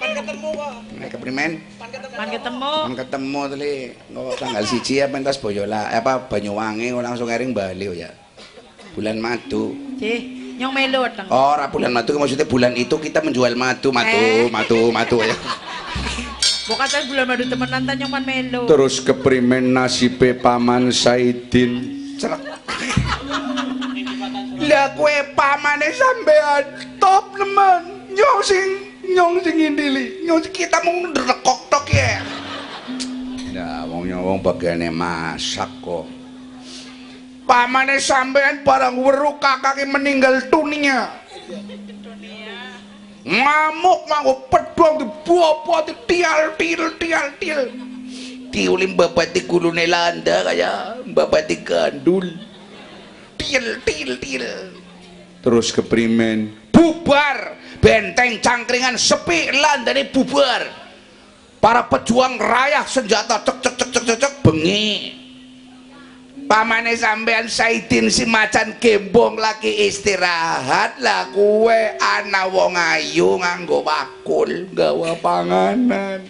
Pan 0.00 0.10
ketemu 0.14 0.48
kok. 0.52 0.72
Nek 0.96 1.08
kepriman? 1.12 1.52
Pan 1.76 2.28
ketemu. 2.28 2.72
Pan 2.86 2.94
ketemu 2.96 3.40
tadi 3.52 3.72
ngopo 4.12 4.30
tanggal 4.40 4.64
1 4.64 4.80
ya 4.84 5.04
pentas 5.12 5.36
Boyola 5.36 5.92
apa 5.92 6.24
Banyuwangi 6.30 6.94
langsung 6.96 7.28
ering 7.28 7.52
Bali 7.52 7.88
ya. 7.92 8.14
Bulan 8.96 9.20
madu. 9.20 9.76
Cih. 10.00 10.45
Nyong 10.56 10.72
melo 10.72 11.04
dang. 11.08 11.28
oh 11.28 11.52
ora 11.52 11.68
bulan 11.68 11.92
madu 11.92 12.16
maksudnya 12.16 12.44
bulan 12.44 12.72
itu 12.72 12.96
kita 12.96 13.20
menjual 13.20 13.52
madu 13.54 13.92
madu 13.92 14.16
Eh. 14.16 14.48
madu 14.48 14.88
madu 14.90 15.20
ya. 15.20 15.36
Bukan 16.66 16.86
tadi 16.90 17.06
bulan 17.06 17.30
madu 17.30 17.44
temenan 17.46 17.82
tan 17.84 17.94
nyong 17.94 18.10
man 18.10 18.24
melo. 18.24 18.66
terus 18.66 18.98
ke 18.98 19.14
primen 19.14 19.70
nasibe 19.70 20.34
paman 20.34 20.90
Saidin. 20.90 21.94
Celak. 22.16 22.40
Lah 24.66 24.86
kue 24.96 25.14
pamane 25.36 25.88
sampean 25.92 26.64
top 26.98 27.36
nemen. 27.36 28.08
Nyong 28.10 28.40
sing 28.40 28.66
nyong 29.06 29.44
sing 29.44 29.56
indili 29.60 30.24
nyong 30.24 30.40
kita 30.48 30.80
mau 30.82 30.96
rekok 31.06 31.60
tok 31.68 31.86
ya. 31.92 32.24
Nah 33.52 33.84
wong 33.84 34.08
nyong 34.08 34.24
wong 34.24 34.38
bagiannya 34.40 34.88
masak 34.90 35.68
kok 35.78 36.15
pamane 37.46 37.96
sampean 38.02 38.66
barang 38.66 38.98
weru 38.98 39.38
kakake 39.38 39.86
meninggal 39.86 40.42
dunia. 40.50 41.08
Ngamuk 43.26 44.00
nganggo 44.06 44.34
pedang 44.50 45.02
dibobot 45.02 45.86
tial 46.06 46.54
tial 46.54 46.94
tial 46.94 47.26
tial 47.42 47.66
diulim 48.56 48.96
bapak 48.96 49.36
di 49.36 49.44
kulune 49.44 49.84
landa 49.84 50.48
kaya 50.48 51.04
bapak 51.04 51.44
di 51.44 51.60
gandul 51.60 52.24
til 53.36 53.84
til 53.84 54.16
til 54.16 54.44
terus 55.44 55.68
ke 55.70 55.84
primen 55.84 56.56
bubar. 56.72 57.58
Benteng 57.76 58.40
cangkringan 58.40 58.96
sepi 58.96 59.52
landane 59.52 60.08
bubar. 60.08 60.64
Para 61.60 61.84
pejuang 61.86 62.40
rayah 62.40 62.88
senjata 62.88 63.44
cek 63.44 63.58
cek 63.60 63.74
cek 63.76 63.90
cek, 63.92 64.16
cek 64.22 64.34
bengi 64.40 65.25
pamane 66.46 66.94
sampean 66.94 67.50
Saidin 67.50 68.08
si 68.08 68.24
macan 68.24 68.78
gembong 68.78 69.36
lagi 69.36 69.86
istirahat 69.86 71.02
lah 71.02 71.30
kue 71.34 71.98
ana 71.98 72.46
wong 72.46 72.78
ayu 72.78 73.38
nganggo 73.42 73.82
bakul 73.82 74.70
gawa 74.70 75.18
panganan 75.18 76.22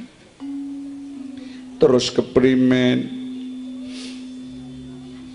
terus 1.76 2.08
ke 2.08 2.24
primen 2.24 3.06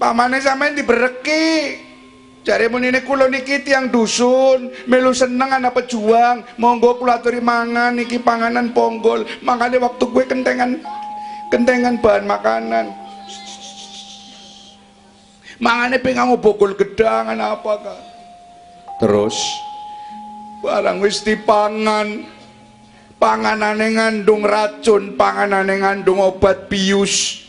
pamane 0.02 0.41
sampean 0.41 0.74
dibereki 0.74 1.78
Jare 2.41 2.74
menine 2.74 3.06
kula 3.06 3.30
niki 3.30 3.62
tiyang 3.62 3.94
dusun, 3.94 4.74
melu 4.89 5.13
seneng 5.13 5.62
anak 5.62 5.78
pejuang. 5.78 6.41
Monggo 6.58 6.98
kula 6.98 7.22
aturi 7.22 7.38
mangan 7.38 7.94
niki 7.94 8.17
panganan 8.17 8.74
ponggol. 8.74 9.30
Mangane 9.46 9.78
waktu 9.78 10.02
gue 10.10 10.26
kentengan 10.26 10.82
kentengan 11.54 12.02
bahan 12.02 12.26
makanan. 12.26 13.01
Mangane 15.62 16.02
pengen 16.02 16.34
bokol 16.41 16.74
gedangan 16.74 17.38
apa 17.38 17.74
kak? 17.86 18.02
Terus 18.97 19.38
barang 20.65 20.97
wis 21.06 21.21
dipangan 21.21 22.26
panganane 23.21 23.93
ngandung 23.93 24.41
racun, 24.41 25.13
panganane 25.13 25.78
ngandung 25.78 26.17
obat 26.17 26.65
bius. 26.65 27.45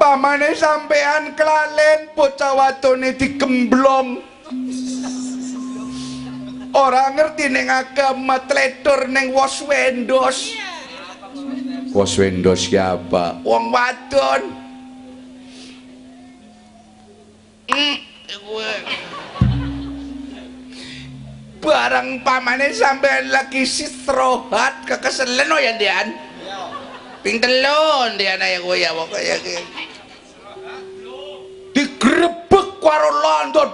Pamane 0.00 0.56
sampean 0.56 1.36
kelalen 1.36 2.16
bocah 2.16 2.56
wadone 2.56 3.12
digemblong. 3.20 4.24
Ora 6.72 7.12
ngerti 7.12 7.52
ning 7.52 7.68
agama 7.68 8.40
tledor 8.48 9.04
ning 9.04 9.36
wos 9.36 9.60
wendos. 9.68 10.56
Wos 11.92 12.16
wendos 12.16 12.72
siapa? 12.72 13.44
Wong 13.44 13.68
wadon. 13.68 14.59
Gue. 18.30 18.72
Barang 21.60 22.24
pamane 22.24 22.72
sampean 22.72 23.28
lagi 23.28 23.68
sistrohat 23.68 24.88
kekeselen 24.88 25.50
oh 25.52 25.60
ya 25.60 25.76
Dian. 25.76 26.08
Ping 27.20 27.36
telon 27.36 28.16
Dian 28.16 28.40
ya 28.40 28.58
gue 28.58 28.76
ya 28.80 28.90
pokoknya 28.96 29.36
kayak 29.44 29.64
digrebek 31.76 32.66
karo 32.80 33.10
londo 33.22 33.64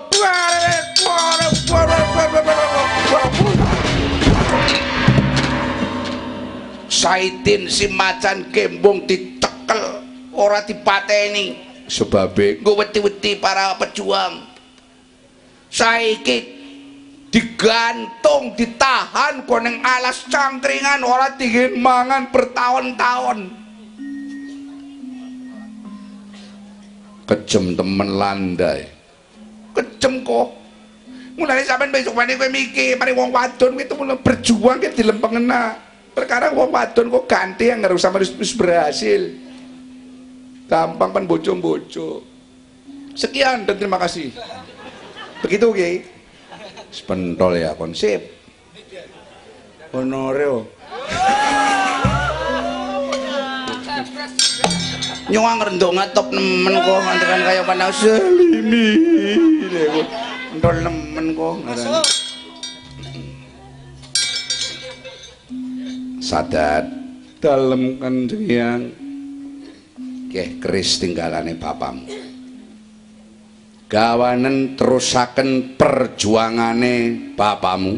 Saitin 6.87 7.69
si 7.69 7.87
macan 7.93 8.51
kembung 8.51 9.05
ditekel 9.05 10.03
ora 10.33 10.65
dipateni 10.65 11.55
sebabe. 11.87 12.61
Nggo 12.61 12.79
wedi-wedi 12.79 13.39
para 13.39 13.75
pejuang. 13.79 14.47
Saiki 15.71 16.57
digantung 17.31 18.55
ditahan 18.55 19.45
koneng 19.45 19.83
alas 19.83 20.25
cangkringan 20.31 21.03
ora 21.03 21.35
dingin 21.35 21.79
mangan 21.79 22.31
bertahun-tahun. 22.31 23.39
Kejem 27.27 27.75
temen 27.75 28.11
landai. 28.15 28.87
Kejem 29.75 30.23
kok. 30.23 30.49
Mulai 31.37 31.69
sampean 31.69 31.93
besok 31.93 32.17
mana 32.17 32.33
gue 32.33 32.49
mikir 32.49 32.97
mari 32.97 33.13
wong 33.13 33.29
wadon 33.29 33.77
itu 33.77 33.93
mulai 33.93 34.17
berjuang 34.17 34.81
ke 34.81 34.89
dilempeng 34.97 35.37
perkara 36.17 36.49
wong 36.49 36.73
wadon 36.73 37.13
kok 37.13 37.29
ganti 37.29 37.69
yang 37.69 37.85
sama 38.01 38.25
wis 38.25 38.57
berhasil 38.57 39.46
gampang 40.67 41.11
pan 41.15 41.25
bojo-bojo. 41.31 42.23
Sekian 43.17 43.65
dan 43.65 43.79
terima 43.81 43.97
kasih. 43.97 44.35
Begitu 45.41 45.67
Kiai 45.73 45.97
Spentol 46.91 47.57
ya 47.57 47.73
konsep 47.79 48.21
honoreo. 49.95 50.69
Nyuang 55.27 55.59
rendok 55.59 55.93
ngatop 55.97 56.27
nemen 56.31 56.75
kok 56.79 56.99
ngantekan 57.03 57.41
kaya 57.43 57.63
pandang. 57.67 57.93
Selimi 57.95 58.87
ndol 60.59 60.77
nemen 60.83 61.27
kok 61.35 61.55
sadat. 66.21 66.85
Dalem 67.37 68.01
kanjeng 68.01 69.06
Keh 70.37 70.61
keris 70.61 71.01
tinggalane 71.01 71.57
bapamu 71.57 72.05
gawanen 73.89 74.77
terusaken 74.77 75.81
perjuangane 75.81 77.33
bapamu 77.33 77.97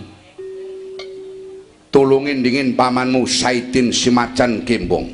tulungin 1.91 2.39
dingin 2.39 2.79
pamanmu 2.79 3.27
Saidin 3.27 3.91
Simacan 3.91 4.63
Gembong 4.63 5.11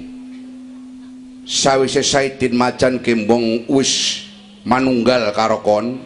sawise 1.48 2.04
Saidin 2.04 2.60
Macan 2.60 3.00
Gembong 3.00 3.64
wis 3.72 4.20
manunggal 4.68 5.32
karo 5.32 5.64
kon 5.64 6.04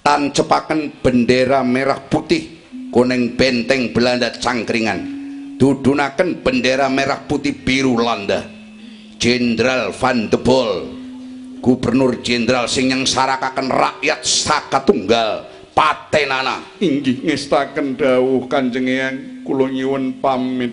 tancepaken 0.00 1.04
bendera 1.04 1.60
merah 1.60 2.00
putih 2.08 2.56
kuning 2.88 3.36
benteng 3.36 3.92
Belanda 3.92 4.32
cangkringan 4.32 5.04
dudunaken 5.60 6.40
bendera 6.40 6.88
merah 6.88 7.20
putih 7.28 7.52
biru 7.52 8.00
Landa 8.00 8.56
Jenderal 9.18 9.90
Van 9.98 10.30
de 10.30 10.38
Bol 10.38 10.94
Gubernur 11.58 12.22
Jenderal 12.22 12.70
sing 12.70 12.86
nyengsarakaken 12.86 13.66
rakyat 13.66 14.22
saka 14.22 14.78
tunggal 14.86 15.42
patenana. 15.74 16.62
Inggih 16.78 17.26
ngestaken 17.26 17.98
dawuh 17.98 18.46
Kanjeng 18.46 18.86
Eyang 18.86 19.42
kula 19.42 19.66
nyuwun 19.66 20.22
pamit. 20.22 20.70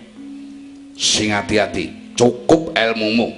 Sing 0.94 1.34
hati-hati 1.34 2.14
cukup 2.14 2.78
ilmumu 2.78 3.34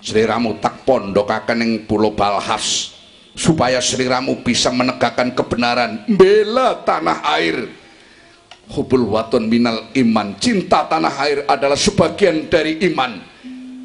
sliramu 0.00 0.56
tak 0.64 0.82
pondokaken 0.88 1.62
ing 1.62 1.72
Pulau 1.84 2.16
Balhas 2.16 2.96
supaya 3.36 3.84
sliramu 3.84 4.40
bisa 4.40 4.72
menegakkan 4.72 5.36
kebenaran. 5.36 6.08
Bela 6.08 6.82
tanah 6.88 7.20
air. 7.36 7.68
Hubul 8.68 9.12
waton 9.12 9.48
minal 9.48 9.92
iman 9.92 10.40
cinta 10.40 10.88
tanah 10.88 11.14
air 11.24 11.44
adalah 11.44 11.76
sebagian 11.76 12.48
dari 12.48 12.80
iman 12.88 13.16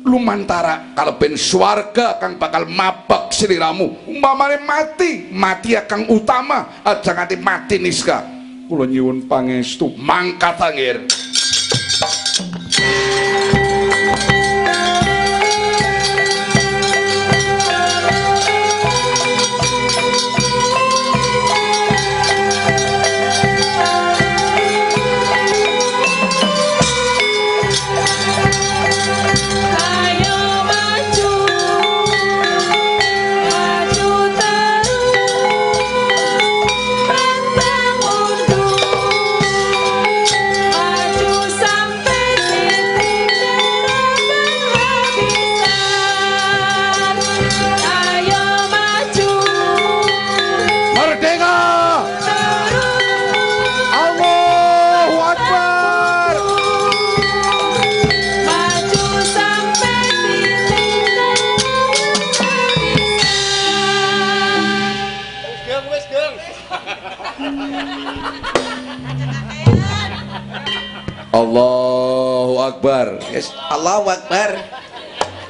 lumantara 0.03 0.91
kalau 0.93 1.15
ben 1.15 1.39
swarga 1.39 2.19
kang 2.19 2.35
bakal 2.35 2.67
mabak 2.67 3.31
sliramu 3.31 4.03
umpamane 4.07 4.59
mati 4.61 5.31
mati 5.31 5.73
kang 5.87 6.05
utama. 6.11 6.83
Aja 6.83 7.15
nganti 7.15 7.35
mati 7.39 7.75
niska 7.79 8.21
kula 8.67 8.85
nyuwun 8.85 9.25
pangestu. 9.25 9.95
Mangkat 9.97 10.59
angger 10.59 10.97
Allahu 71.34 72.62
Akbar. 72.62 73.17
Yes. 73.34 73.50
Allahu 73.73 74.06
Akbar. 74.06 74.54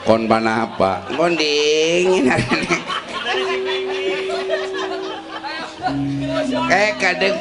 Kon 0.08 0.32
panah 0.32 0.72
apa? 0.72 1.12
Ngonding 1.12 2.32
kayak 6.72 6.96
kadang 6.96 7.36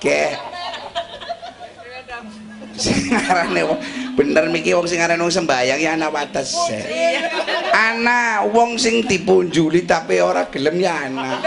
kayak 0.00 0.40
sing 2.72 3.12
ngarane 3.12 3.60
wong 3.68 3.78
bener 4.16 4.44
miki 4.48 4.72
wong 4.72 4.88
sing 4.88 4.98
ngarane 5.00 5.20
wong 5.20 5.32
sembayang 5.32 5.76
ya 5.80 5.92
anak 5.92 6.08
wates. 6.08 6.56
Anak 7.72 8.48
wong 8.52 8.80
sing 8.80 9.04
dipunjuli 9.04 9.84
tapi 9.84 10.24
ora 10.24 10.48
gelem 10.48 10.80
ya 10.80 11.08
anak 11.08 11.40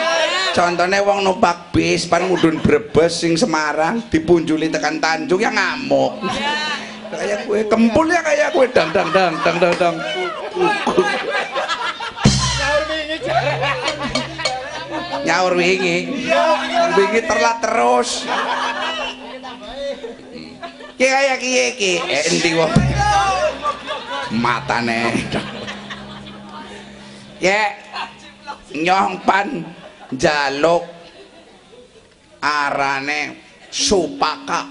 contohnya 0.55 1.03
wong 1.03 1.27
numpak 1.27 1.75
bis 1.75 2.07
pan 2.07 2.23
mudun 2.31 2.63
brebes 2.63 3.19
sing 3.19 3.35
Semarang 3.35 3.99
dipunjuli 4.07 4.71
tekan 4.71 5.03
Tanjung 5.03 5.43
ya 5.43 5.51
ngamuk. 5.51 6.23
Kayak 7.11 7.43
gue 7.43 7.61
kempul 7.67 8.07
ya 8.07 8.23
kayak 8.23 8.55
gue 8.55 8.67
dang 8.71 8.89
dang 8.95 9.11
dang 9.11 9.35
dang 9.43 9.57
dang 9.59 9.75
dang. 9.75 9.95
Nyaur 15.27 15.53
wingi. 15.59 15.97
Wingi 16.95 17.21
terlat 17.27 17.57
terus. 17.59 18.23
Ki 20.95 21.05
kaya 21.11 21.35
kiye 21.35 21.75
ki 21.75 21.93
eh 22.07 22.23
endi 22.31 22.49
wong? 22.55 22.71
Matane. 24.39 25.11
Ya 27.43 27.75
nyong 28.71 29.19
pan 29.27 29.67
jaluk 30.13 30.85
arane 32.41 33.41
supaka. 33.73 34.69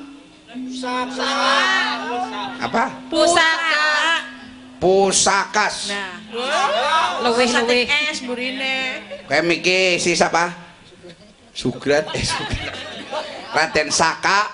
Apa? 2.63 2.85
Pusaka. 3.11 3.87
pusakas. 4.79 5.89
Nah, 5.89 6.21
Luwih-luwih. 7.25 7.89
es 7.89 8.21
burine. 8.21 9.01
kayak 9.25 9.45
miki 9.49 9.97
si 9.97 10.13
siapa? 10.13 10.53
Sugrat 11.57 12.13
eh 12.13 12.21
Sugrat. 12.21 12.77
Raden 13.55 13.89
Saka 13.89 14.45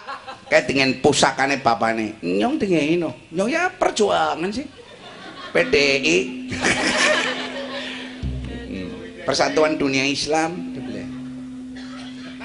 kayak 0.46 0.70
dengan 0.70 0.94
pusakane 1.02 1.58
bapane 1.58 2.20
nyong 2.22 2.62
dengan 2.62 2.84
ino 2.84 3.10
nyong 3.34 3.50
ya 3.50 3.74
perjuangan 3.74 4.50
sih. 4.54 4.70
PDI 5.50 6.16
Persatuan 9.30 9.78
Dunia 9.78 10.02
Islam. 10.02 10.58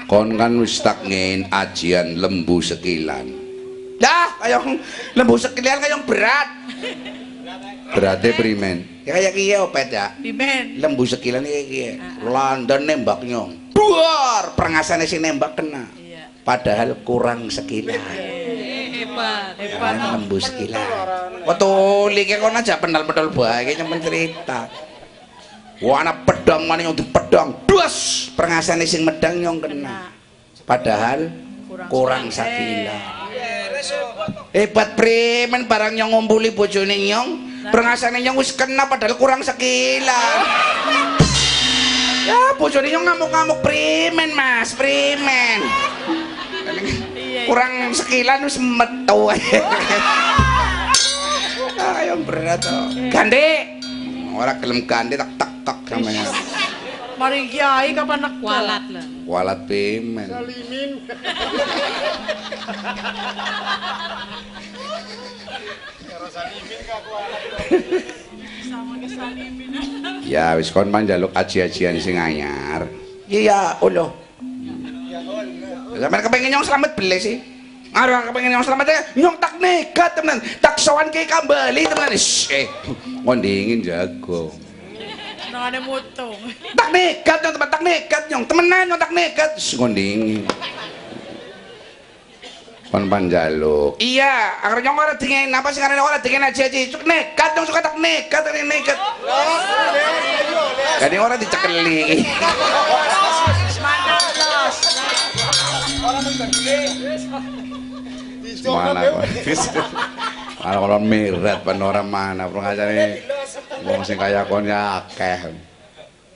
Kon 0.06 0.38
kan 0.38 0.54
wis 0.62 0.78
tak 0.78 1.02
ngin 1.02 1.50
ajian 1.50 2.14
lembu 2.14 2.62
sekilan. 2.62 3.26
Dah 3.98 4.38
kayong 4.38 4.78
lembu 5.18 5.34
sekilan 5.34 5.82
kayong 5.82 6.06
berat. 6.06 6.46
Beratnya 7.90 8.30
primen. 8.38 8.86
Ya 9.02 9.18
kayak 9.18 9.34
kiye 9.34 9.56
opet 9.58 9.90
ya 9.90 10.14
Bimen. 10.14 10.78
lembu 10.78 11.02
sekilan 11.02 11.42
iki 11.42 11.62
kiye 11.66 11.90
London 12.22 12.86
nembak 12.86 13.26
nyong. 13.26 13.74
Duar 13.74 14.54
perengasane 14.54 15.10
sing 15.10 15.26
nembak 15.26 15.58
kena. 15.58 15.90
Iya. 15.98 16.30
padahal 16.46 17.02
kurang 17.02 17.50
sekilan. 17.50 17.98
Hebat, 17.98 19.58
hebat. 19.58 19.90
Kan 19.90 20.22
lembu 20.22 20.38
sekilan. 20.38 20.86
Waktu 21.50 21.70
like 22.14 22.38
kon 22.38 22.54
aja 22.54 22.78
pendal-pendal 22.78 23.34
bae 23.34 23.74
nyempen 23.74 23.98
cerita 23.98 24.70
Wah, 25.84 26.00
anak 26.00 26.24
pedang 26.24 26.64
mana 26.64 26.88
yang 26.88 26.96
pedang, 26.96 27.52
dus 27.68 28.28
perengasane 28.32 28.88
sing 28.88 29.04
medang 29.04 29.36
nyong 29.36 29.60
kena. 29.60 30.08
Padahal 30.64 31.28
kurang 31.92 32.32
sakila. 32.32 33.28
Hebat 34.56 34.96
premen 34.96 35.68
barang 35.68 35.92
nyong 36.00 36.16
ngumpuli 36.16 36.56
bojone 36.56 36.96
nyong, 36.96 37.28
perengasane 37.68 38.24
nyong 38.24 38.40
wis 38.40 38.56
kena 38.56 38.88
padahal 38.88 39.20
kurang 39.20 39.44
sakila. 39.44 40.22
Ya, 42.24 42.56
bojone 42.56 42.88
nyong 42.88 43.04
ngamuk-ngamuk 43.12 43.60
premen, 43.60 44.32
Mas, 44.32 44.72
premen. 44.72 45.60
Kurang 47.44 47.92
sekilan 47.92 48.48
wis 48.48 48.56
metu. 48.56 49.28
Ayo 51.76 52.16
berat 52.26 52.64
toh. 52.64 52.96
Gandhe. 53.12 53.75
Ora 54.36 54.52
gelem 54.60 54.84
gandhe 54.84 55.16
tak 55.16 55.32
tek 55.40 55.52
tek 55.64 55.78
namanya. 55.96 56.28
Mari 57.16 57.48
kiai 57.48 57.96
kapan 57.96 58.20
nak 58.20 58.34
Walat 58.44 58.84
lah. 58.92 59.06
Walat 59.24 59.60
pemen. 59.64 60.28
Ya 70.28 70.52
wis 70.60 70.68
kon 70.68 70.92
manjaluk 70.92 71.32
aji-ajian 71.32 71.96
sing 71.96 72.20
anyar. 72.20 72.84
Iya, 73.24 73.80
ulo. 73.80 74.12
Sampeyan 75.96 76.22
kepengin 76.28 76.50
nyong 76.52 76.66
selamat 76.68 76.92
beli 76.92 77.16
sih. 77.16 77.55
Arep 77.94 78.30
kepengin 78.30 78.50
nyong 78.54 78.66
selamat 78.66 78.86
ya, 78.86 79.00
nyong 79.18 79.36
tak 79.38 79.54
nekat 79.62 80.10
teman. 80.18 80.38
Tak 80.58 80.76
sowan 80.78 81.10
ke 81.10 81.26
kembali 81.26 81.82
teman. 81.86 82.10
Shh, 82.14 82.50
eh, 82.50 82.66
kon 83.22 83.38
dingin 83.38 83.84
jago. 83.84 84.50
Nangane 85.52 85.78
mutung. 85.84 86.36
tak 86.74 86.88
nekat 86.90 87.38
nyong 87.42 87.54
teman 87.54 87.68
tak 87.70 87.82
nekat 87.82 88.22
nyong 88.28 88.44
temenan 88.44 88.82
nyong 88.90 89.00
tak 89.00 89.12
nekat 89.14 89.50
sekonding 89.56 90.44
kon 92.86 93.10
panjaluk 93.10 93.98
iya 93.98 94.62
agar 94.62 94.78
nyong 94.78 94.96
ora 94.96 95.14
dingin. 95.18 95.50
Apa 95.50 95.74
sih 95.74 95.82
karena 95.82 96.02
ora 96.02 96.22
dingin 96.22 96.44
aja 96.44 96.70
aja 96.70 96.78
cuk 96.92 97.02
nekat 97.02 97.50
nyong 97.56 97.66
suka 97.66 97.82
tak 97.82 97.96
nekat 97.98 98.40
tak 98.40 98.54
nekat 98.54 98.98
jadi 100.96 101.16
orang 101.20 101.36
dicekeli 101.36 102.24
mana 106.06 106.30
mana 108.66 108.94
kalau 110.66 110.98
mirat 110.98 111.62
panora 111.62 112.02
mana? 112.02 112.50
Pengajane 112.50 113.22
wong 113.86 114.02
sing 114.02 114.18
kaya 114.18 114.42
kon 114.48 114.66
ya 114.66 115.02
akeh. 115.02 115.54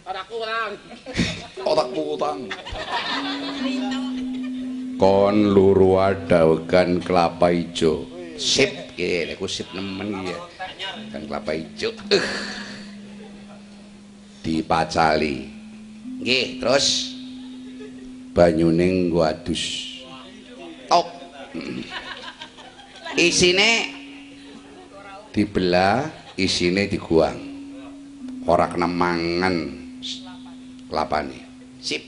Otak 0.07 0.27
kurang. 0.31 0.71
Otak 1.66 1.89
kurang? 1.91 2.39
Kon 5.01 5.37
luru 5.51 5.99
adawegan 5.99 7.03
kelapa 7.03 7.51
ijo. 7.51 8.07
Sip 8.39 8.95
ya 8.95 9.35
aku 9.35 9.51
sip 9.51 9.66
nemen 9.75 10.31
ya. 10.31 10.39
Kan 11.11 11.27
kelapa 11.27 11.51
ijo. 11.57 11.91
Uh. 12.14 12.27
dipacali. 14.41 15.51
Nggih 16.21 16.61
terus 16.61 17.18
banyuning 18.31 19.11
nggo 19.11 19.26
adus 19.26 19.91
tok 20.87 21.07
isine 23.18 23.70
dibelah 25.31 26.11
isine 26.39 26.87
diguang. 26.91 27.39
Ora 28.49 28.66
kena 28.72 28.89
mangan 28.89 29.55
kelapane 30.89 31.39
sip. 31.78 32.03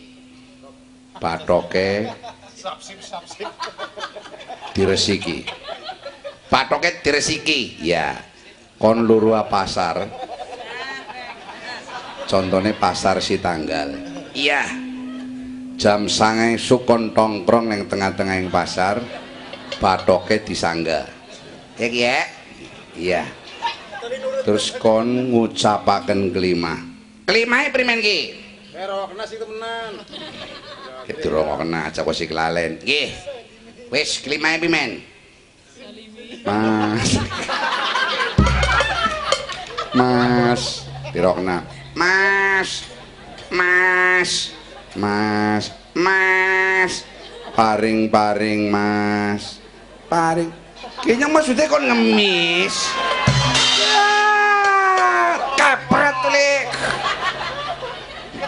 Batoke 1.23 2.11
diresiki. 4.75 5.47
Batoke 6.51 6.99
diresiki 7.05 7.79
ya. 7.85 8.19
Kon 8.81 9.07
luru 9.07 9.39
pasar. 9.47 10.11
Contohnya 12.27 12.75
pasar 12.75 13.23
si 13.23 13.39
tanggal. 13.39 13.93
Iya 14.33 14.82
jam 15.77 16.09
sangai 16.09 16.61
sukon 16.61 17.13
tongkrong 17.17 17.73
yang 17.73 17.85
tengah-tengah 17.89 18.37
yang 18.41 18.51
pasar 18.53 19.01
batoke 19.81 20.43
disangga. 20.45 21.09
Ya 21.81 21.89
ki 21.89 22.01
ya? 22.01 22.21
Iya. 22.95 23.23
Terus 24.43 24.75
kon 24.77 25.33
ngucapaken 25.33 26.35
kelima. 26.35 26.77
Kelima 27.25 27.71
primen 27.71 28.03
ki? 28.03 28.21
Pero 28.75 29.07
kena 29.09 29.25
sih 29.29 29.39
temenan. 29.39 30.03
itu 31.03 31.27
rokok 31.27 31.67
kena 31.67 31.91
aja 31.91 32.07
kok 32.07 32.15
si 32.15 32.31
kelalen? 32.31 32.79
Nggih 32.79 33.11
wis 33.91 34.23
kelima 34.23 34.55
primen? 34.59 35.03
Mas. 36.47 37.19
Mas. 39.93 40.63
Dirokna 41.11 41.67
mas. 41.93 42.87
Mas 43.53 44.62
mas 44.97 45.73
mas. 45.97 47.05
Paring 47.53 48.09
paring 48.09 48.73
mas. 48.73 49.61
Paring. 50.09 50.49
Kayaknya 51.05 51.27
maksudnya 51.29 51.69
kon 51.69 51.85
ngemis. 51.85 52.77
Ya 53.81 54.09
kapret 55.57 56.19
lek 56.33 56.65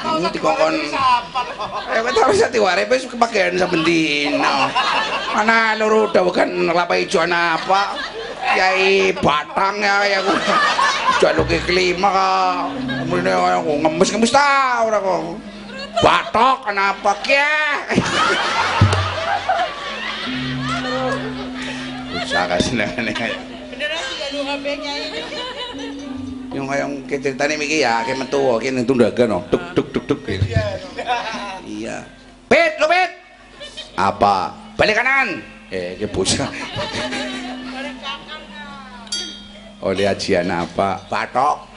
ini 0.05 0.29
dikongkon 0.31 0.75
eh 1.91 2.01
wet 2.05 2.17
harus 2.17 2.45
hati 2.45 2.61
wis 2.61 3.09
kebagian 3.09 3.57
mana 5.35 5.75
loro 5.75 6.07
dawegan 6.13 6.71
kelapa 6.71 6.95
ijo 7.01 7.19
ana 7.25 7.59
apa? 7.59 7.99
Yai 8.55 9.11
batang 9.19 9.83
ya 9.83 10.07
ya. 10.07 10.19
Jaluke 11.19 11.59
kelima 11.67 12.11
ka 12.13 12.29
mrene 13.09 13.33
aku 13.33 13.73
ngemes-ngemes 13.83 14.31
ta 14.31 14.83
ora 14.87 14.99
kok 15.01 15.54
batok 16.05 16.69
kenapa 16.69 17.17
kia 17.25 17.49
usaha 22.13 22.45
kesenengane 22.53 23.13
Beneran 23.73 24.01
tidak 24.13 24.29
lu 24.37 24.41
HP 24.45 24.65
kiai. 24.85 25.01
yung 26.53 26.67
kayong 26.69 26.95
ceritanya 27.09 27.57
miki 27.57 27.81
ya 27.81 28.05
kayak 28.05 28.21
metu 28.21 28.61
kayak 28.61 28.77
nang 28.77 28.87
tundaga 28.87 29.25
no. 29.27 29.43
Duk 29.49 29.65
duk 29.75 29.89
duk 29.97 30.05
duk 30.07 30.21
gitu. 30.29 30.45
iya. 31.67 32.05
Pit 32.47 32.73
lu 32.79 32.87
pit! 32.87 33.11
Apa? 33.99 34.55
Balik 34.79 35.01
kanan! 35.01 35.43
Eh 35.73 35.99
ke 35.99 36.07
bocah. 36.07 36.47
Oleh 39.83 40.07
ajian 40.07 40.47
apa? 40.53 41.03
Patok 41.11 41.75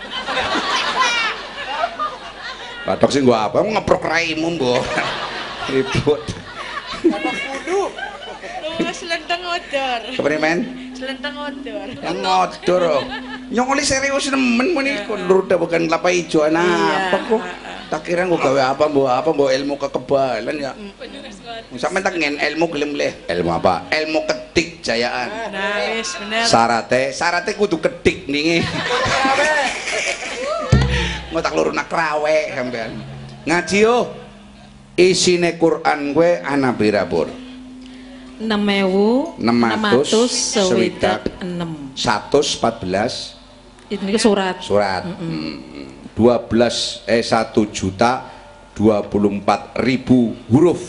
Batok 2.87 3.11
sih 3.11 3.19
gua 3.19 3.51
apa? 3.51 3.59
Ngeprok 3.59 3.99
raimu, 4.07 4.55
Mbok. 4.55 4.79
Ribut. 5.75 6.23
Lu 7.67 8.91
selentang 8.95 9.43
odor. 9.43 9.99
Kepriye, 10.15 10.39
men? 10.39 10.59
Selentang 10.95 11.35
odor. 11.35 11.83
Yang 11.99 12.17
ngodor. 12.23 12.81
oh. 12.87 13.03
Nyongoli 13.51 13.83
serius 13.83 14.31
nemen 14.31 14.71
muni 14.71 15.03
kondur 15.03 15.43
bukan 15.43 15.91
kelapa 15.91 16.15
hijau 16.15 16.47
Iya. 16.47 16.55
nah, 16.55 17.11
apa 17.11 17.17
kok? 17.27 17.43
Tak 17.91 18.01
kira 18.07 18.23
gua 18.23 18.39
gawe 18.39 18.61
apa, 18.71 18.83
Mbok? 18.87 19.07
Apa, 19.11 19.29
Mbok? 19.35 19.49
Ilmu 19.51 19.73
kekebalan 19.75 20.55
ya. 20.55 20.71
Sampe 21.75 21.99
tak 21.99 22.15
ngen 22.15 22.39
ilmu 22.39 22.71
gelem 22.71 22.95
leh. 22.95 23.11
Ilmu 23.27 23.51
apa? 23.51 23.91
Ilmu 23.91 24.23
ketik 24.23 24.79
jayaan. 24.79 25.51
Nah, 25.51 25.91
wis 25.91 26.15
bener. 26.15 26.47
Sarate, 26.47 27.11
sarate 27.11 27.51
kudu 27.51 27.83
ketik 27.83 28.31
ningi. 28.31 28.63
Ngotak 31.37 31.53
loro 31.53 31.69
nak 31.69 31.85
rawe 31.85 32.37
sampean. 32.49 32.97
Ngaji 33.45 33.77
yo. 33.85 34.09
Isine 34.97 35.61
Quran 35.61 36.17
gue 36.17 36.41
ana 36.41 36.73
pira, 36.73 37.05
Pur? 37.05 37.29
enam 38.37 38.61
ewu 38.69 39.33
Enam 39.41 39.57
atus 39.65 40.53
swidak 40.53 40.69
swidak 40.69 41.21
enam 41.41 41.89
114 41.97 43.37
ini 43.89 44.17
surat 44.17 44.57
surat. 44.65 45.05
Hmm. 45.05 45.61
12 46.17 47.05
eh 47.05 47.21
1 47.21 47.53
juta 47.69 48.25
24 48.73 49.77
ribu 49.85 50.33
huruf. 50.49 50.81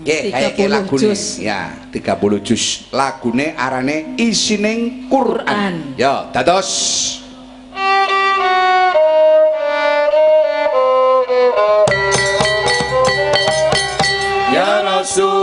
Ye, 0.00 0.32
kayak 0.32 0.54
30 0.56 0.70
lagu 0.70 0.94
juz. 0.96 1.36
Ya, 1.42 1.76
30 1.92 2.40
juz. 2.40 2.88
Lagune 2.88 3.52
arane 3.52 4.16
isining 4.16 5.10
Quran. 5.12 5.44
Quran. 5.44 5.74
Ya, 6.00 6.30
dados. 6.32 7.19
Ya 15.16 15.39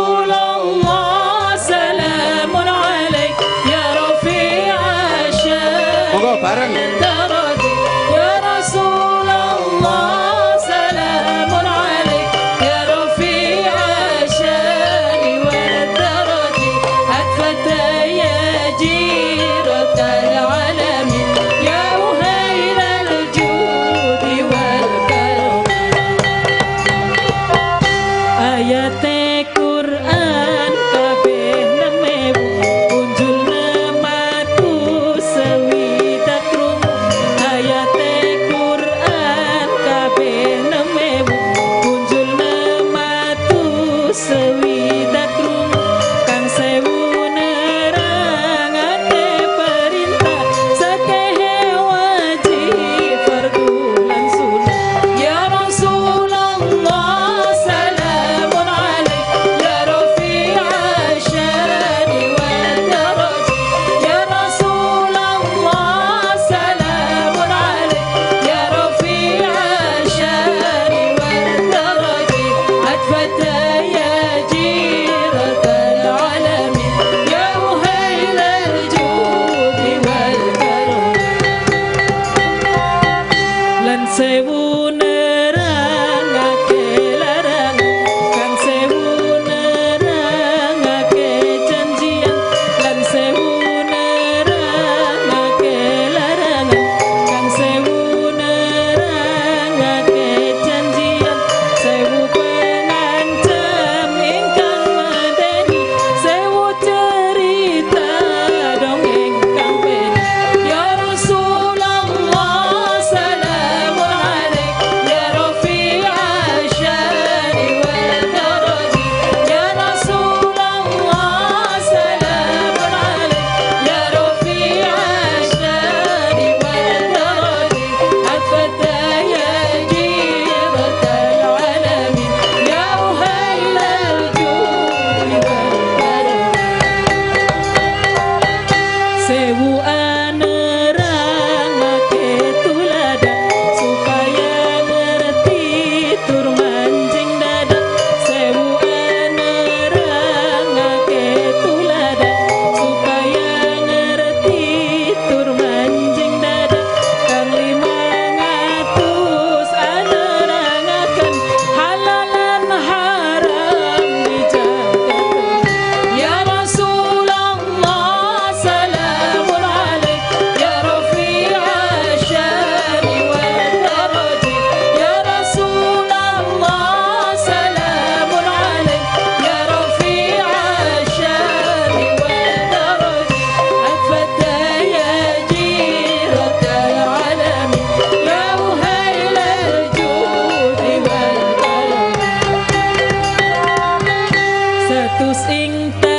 sing 195.34 195.92
tế 196.02 196.17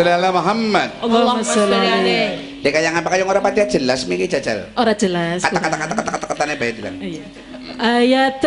sholli 0.00 0.12
ala 0.16 0.28
Muhammad. 0.32 0.88
Allahumma 1.04 1.44
sholli 1.44 1.76
alaihi. 1.76 2.64
Dek 2.64 2.72
kaya 2.72 2.88
ngapa 2.96 3.08
kaya 3.12 3.24
ora 3.28 3.40
pati 3.44 3.60
jelas 3.68 4.08
miki 4.08 4.24
jajal. 4.24 4.72
Ora 4.80 4.96
jelas. 4.96 5.44
Kata-kata 5.44 5.76
kata-kata 5.76 6.10
kata-katane 6.16 6.54
bae 6.56 6.72
dilan. 6.72 6.94
Iya. 7.04 7.24
Ayat 7.80 8.44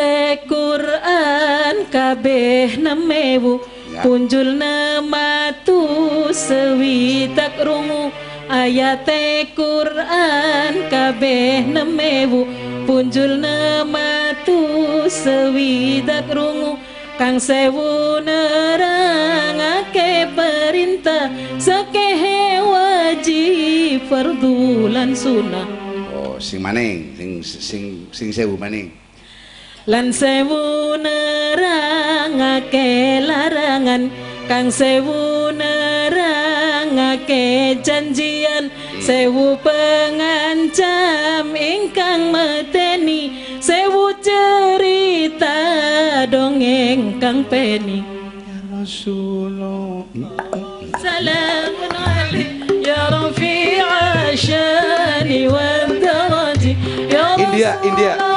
Quran 0.49 1.75
kabeh 1.93 2.81
nemewu 2.81 3.61
Ya. 3.93 4.01
punjul 4.01 4.57
nematu 4.57 5.85
sewidak 6.33 7.61
rungu 7.61 8.09
ayat 8.49 9.05
Quran 9.53 10.89
kabeh 10.89 11.61
nemewu 11.61 12.49
punjul 12.89 13.37
nematu 13.37 14.57
sewidak 15.05 16.25
rungu 16.25 16.81
kang 17.17 17.37
sewu 17.39 18.19
nerangake 18.25 20.11
perintah 20.33 21.29
sakehe 21.61 22.59
wajib 22.61 24.01
fardu 24.09 24.87
lan 24.89 25.13
sunah 25.15 25.67
Oh, 26.13 26.37
sing 26.41 26.61
maning, 26.61 27.13
sing 27.17 27.41
sing 27.43 27.83
sing 28.13 28.29
sewu 28.33 28.57
maning. 28.57 28.89
lan 29.85 30.09
sewu 30.15 30.95
nerangake 30.97 32.87
larangan 33.21 34.09
kang 34.47 34.71
sewu 34.71 35.51
nerangake 35.53 37.43
janjian. 37.83 38.71
Sewu 39.03 39.59
pengancam 39.59 41.51
ingkang 41.51 42.31
meteni 42.31 43.35
sewu 43.59 44.15
cerita 44.23 44.62
dongeng 46.27 47.19
Kang 47.19 47.43
Peni 47.47 48.03
Ya 52.83 53.09
wa 55.47 55.67
Ya 57.13 57.25
India, 57.37 57.71
India. 57.83 58.32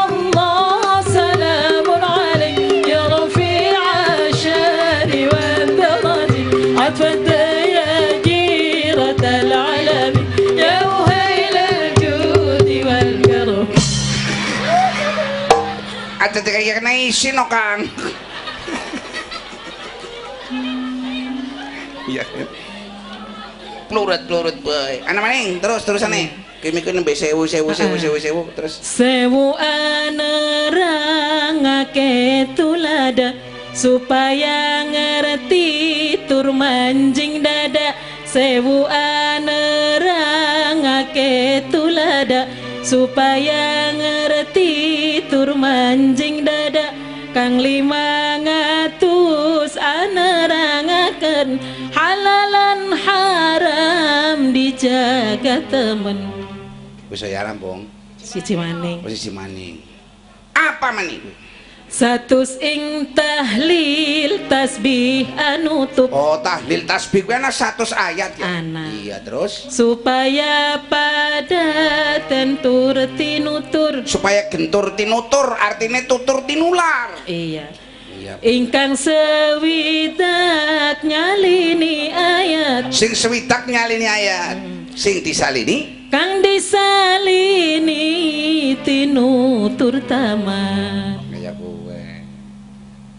Kaya 17.16 17.16
kena 17.16 17.24
isi 17.24 17.32
no 17.32 17.48
Kang. 17.48 17.88
Iya. 22.06 22.22
Plurut-plurut 23.88 24.62
bae. 24.62 25.00
Ana 25.08 25.20
maning 25.24 25.60
terus 25.62 25.84
terusane. 25.88 26.30
Kimi 26.60 26.82
kene 26.82 27.00
mbek 27.00 27.16
sewu 27.16 27.46
sewu 27.48 27.74
sewu 27.74 27.98
sewu 27.98 28.20
sewu 28.20 28.44
terus. 28.52 28.80
Sewu 28.82 29.54
anerangake 29.56 32.46
tulada 32.56 33.32
supaya 33.72 34.84
ngerti 34.88 36.16
tur 36.28 36.52
manjing 36.52 37.42
dada 37.44 37.94
Sewu 38.26 38.82
anerangake 38.90 41.62
tulada 41.70 42.50
supaya 42.82 43.94
ngerti 43.94 45.22
tur 45.30 45.54
manjing 45.54 46.42
dada 46.42 46.65
Kang 47.36 47.60
lima 47.60 48.40
ngatus 48.40 49.76
anerangaken 49.76 51.60
halalan 51.92 52.96
haram 52.96 54.56
dijaga 54.56 55.60
temen 55.68 56.32
Wis 57.12 57.20
rampung. 57.20 57.92
siji 58.16 58.56
maning 58.56 59.04
Posisi 59.04 59.28
maning. 59.28 59.84
Apa 60.56 60.88
maning? 60.96 61.28
Satus 61.86 62.58
ing 62.58 63.14
tahlil 63.14 64.50
tasbih 64.50 65.30
anutup 65.38 66.10
Oh, 66.10 66.34
tahlil 66.42 66.82
tasbih 66.82 67.22
kuwi 67.22 67.38
ana 67.38 67.48
100 67.48 67.94
ayat 67.94 68.34
ya. 68.36 68.44
Ana. 68.58 68.90
Iya, 68.90 69.16
terus 69.22 69.70
supaya 69.70 70.82
pada 70.90 71.66
tentur 72.26 72.98
tinutur 73.14 74.02
supaya 74.02 74.50
gentur 74.50 74.92
tinutur 74.92 75.54
artinya 75.56 76.02
tutur 76.04 76.42
tinular. 76.42 77.22
iya 77.24 77.70
Iya. 78.16 78.40
ingkang 78.42 78.96
sewidak 78.98 80.18
nyalini 81.06 82.10
ayat 82.10 82.90
Sing 82.90 83.14
swidak 83.14 83.70
nyalini 83.70 84.08
ayat. 84.10 84.56
Sing 84.96 85.22
disalini 85.22 86.08
kang 86.10 86.42
disalini 86.42 88.02
tinutur 88.82 90.02
tamat. 90.02 91.15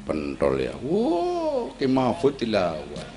Pentol 0.07 0.55
ya. 0.63 0.71
Wow, 0.79 1.75
ki 1.75 1.83
mahfud 1.91 2.39
tilawah. 2.39 3.07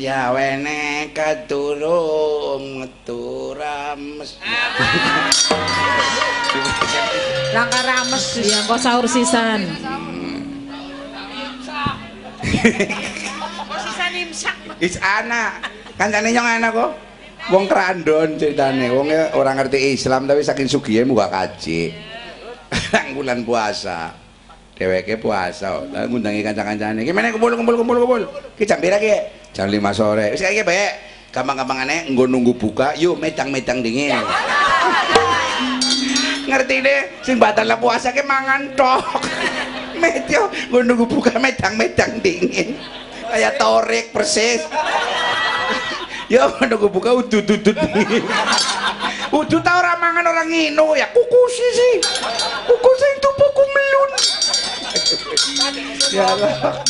Ya 0.00 0.32
wene 0.32 1.12
kadurung 1.12 2.80
meturames. 2.80 4.40
Langkah 7.52 7.82
rames. 7.84 8.24
iya 8.40 8.64
kok 8.64 8.80
sahur 8.80 9.06
sisan 9.08 9.64
Sisa 13.76 14.06
nimsak. 14.12 14.56
Is 14.80 14.96
ana. 15.00 15.60
Kancane 15.96 16.32
nyong 16.32 16.48
ana 16.48 16.68
kok. 16.72 16.90
Wong 17.46 17.70
krandon 17.70 18.40
ceritane, 18.40 18.90
wong 18.90 19.06
ora 19.38 19.54
ngerti 19.54 19.94
Islam 19.94 20.26
tapi 20.26 20.42
saking 20.42 20.66
sugihe 20.66 21.06
muga 21.06 21.30
kaji. 21.30 21.94
Nang 22.90 23.06
bulan 23.16 23.46
puasa. 23.46 24.25
Dheweke 24.76 25.16
puasa. 25.16 25.80
Lah 25.88 26.04
ngundangi 26.04 26.44
kanca-kancane. 26.44 27.00
Ki 27.00 27.12
meneh 27.16 27.32
kumpul 27.32 27.56
kumpul 27.56 27.74
kumpul 27.80 27.96
kumpul. 28.04 28.22
Ki 28.60 28.68
jam 28.68 28.76
pira 28.78 29.00
ki? 29.00 29.08
Jam 29.56 29.72
5 29.72 29.80
sore. 29.96 30.36
Wis 30.36 30.44
kaya 30.44 30.62
bae. 30.62 30.86
Gampang-gampangane 31.32 32.12
nggo 32.12 32.24
nunggu 32.24 32.56
buka, 32.56 32.96
yuk 32.96 33.20
medang-medang 33.20 33.84
dingin. 33.84 34.24
ngerti 36.46 36.76
deh 36.78 37.00
sing 37.26 37.36
batal 37.42 37.66
puasa 37.82 38.14
ke 38.14 38.22
mangan 38.22 38.70
tok 38.78 39.02
metyo 40.00 40.46
gue 40.70 40.80
nunggu 40.86 41.04
buka 41.10 41.34
medang-medang 41.42 42.22
dingin 42.22 42.78
kayak 43.26 43.58
torik 43.58 44.14
persis 44.14 44.62
ya 46.32 46.46
nunggu 46.46 46.86
buka 46.86 47.10
udut 47.20 47.44
udut 49.34 49.62
tau 49.62 49.78
orang 49.82 49.98
mangan 49.98 50.24
orang 50.30 50.48
ngino 50.48 50.94
ya 50.94 51.10
kukusi 51.10 51.66
sih 51.74 51.94
kukusi 52.70 53.06
itu 53.18 53.30
buku 53.34 53.62
melun 53.66 54.10
ya 56.10 56.26
Allah 56.26 56.82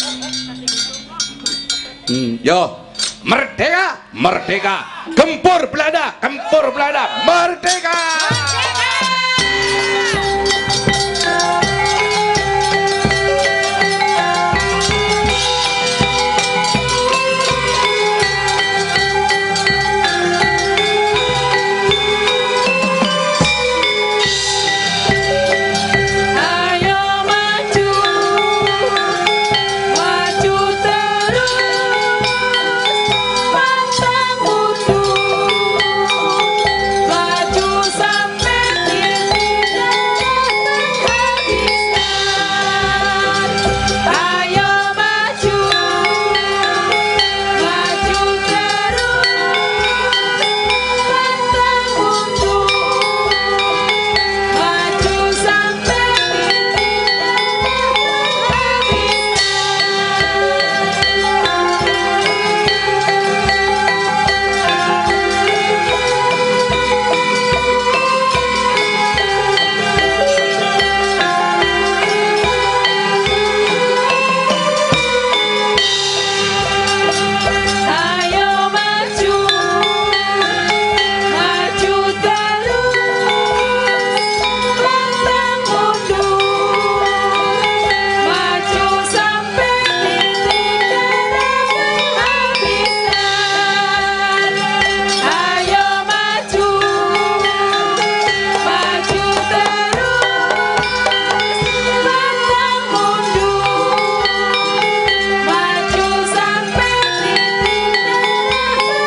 Hmm, 2.07 2.39
yo, 2.39 2.87
merdeka, 3.27 3.99
merdeka. 4.15 4.77
Gempur 5.11 5.67
Belanda, 5.75 6.15
gempur 6.23 6.71
Belanda, 6.71 7.27
merdeka. 7.27 7.99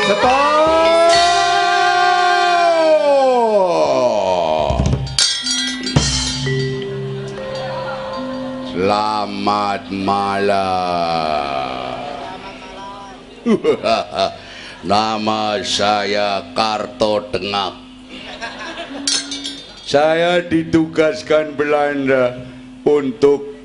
Selamat 0.10 0.26
malam. 9.94 10.66
Nama 14.90 15.62
saya 15.62 16.42
Karto 16.58 17.30
Tengak. 17.30 17.78
Saya 19.86 20.42
ditugaskan 20.42 21.54
Belanda 21.54 22.50
untuk 22.82 23.62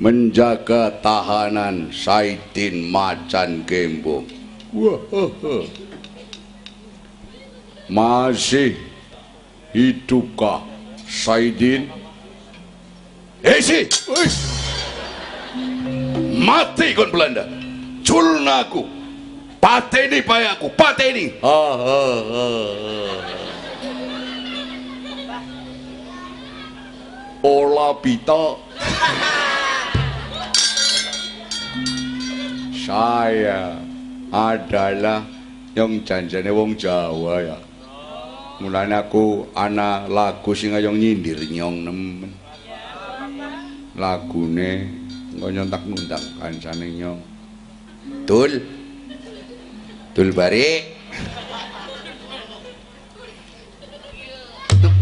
menjaga 0.00 0.88
tahanan 1.04 1.92
Saitin 1.92 2.88
Macan 2.88 3.68
Gembong. 3.68 4.41
Wah, 4.72 4.96
Masih 7.92 8.72
hidupkah 9.76 10.64
Saidin? 11.04 11.92
Si, 13.44 13.84
wis. 14.16 14.34
Mati 16.40 16.96
kon 16.96 17.12
Belanda. 17.12 17.44
Culnaku. 18.00 18.88
Pateni 19.60 20.24
payaku, 20.24 20.72
pateni. 20.72 21.36
Ha 21.44 21.60
ha 21.76 22.00
ha. 22.32 22.48
Ola 27.44 27.92
Pita. 28.00 28.56
Saya 32.82 33.91
adalah 34.32 35.20
yang 35.76 36.00
janjane 36.00 36.48
wong 36.48 36.72
Jawa 36.80 37.44
ya. 37.44 37.58
Mulane 38.64 38.96
aku 38.96 39.52
ana 39.52 40.08
lagu 40.08 40.56
sing 40.56 40.72
ayo 40.72 40.88
nyindir 40.88 41.36
nyong 41.52 41.84
nemen. 41.84 42.32
Lagune 43.92 44.88
engko 45.36 45.52
nyontak 45.52 45.84
ngundang 45.84 46.24
kancane 46.40 46.86
nyong. 46.96 47.20
Tul. 48.24 48.64
Tul 50.16 50.32
bari. 50.32 50.96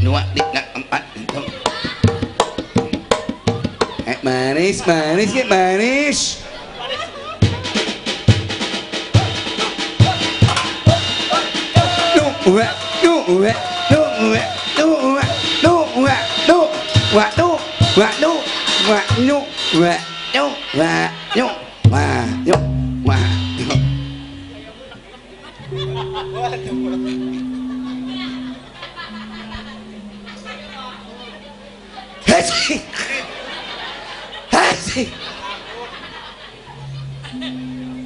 Nuak 0.02 0.26
dik 0.34 0.48
nak. 0.50 0.66
Eh 4.10 4.18
manis 4.26 4.82
manis 4.82 5.30
ya 5.30 5.44
manis. 5.46 6.49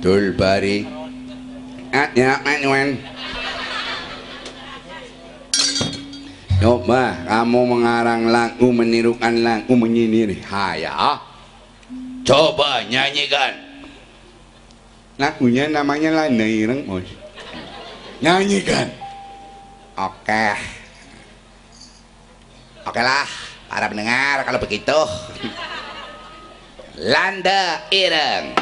Dulbari. 0.05 0.85
Ah, 1.97 2.13
ya, 2.13 2.37
yeah, 2.37 2.45
man, 2.45 2.61
man. 2.69 3.14
Coba 6.65 7.13
kamu 7.29 7.77
mengarang 7.77 8.33
lagu, 8.33 8.73
menirukan 8.73 9.37
lagu, 9.45 9.77
menyindir 9.77 10.33
Haya. 10.49 11.21
Coba 12.25 12.81
nyanyikan. 12.89 13.53
Lagunya 15.21 15.69
namanya 15.69 16.25
Landa 16.25 16.49
Ireng, 16.49 16.89
Bos. 16.89 17.05
Nyanyikan. 18.25 18.89
Oke. 19.93 20.57
Oke 22.89 23.01
lah, 23.05 23.29
para 23.69 23.93
pendengar 23.93 24.41
kalau 24.49 24.57
begitu. 24.57 24.97
Landa 27.13 27.85
Ireng. 27.93 28.57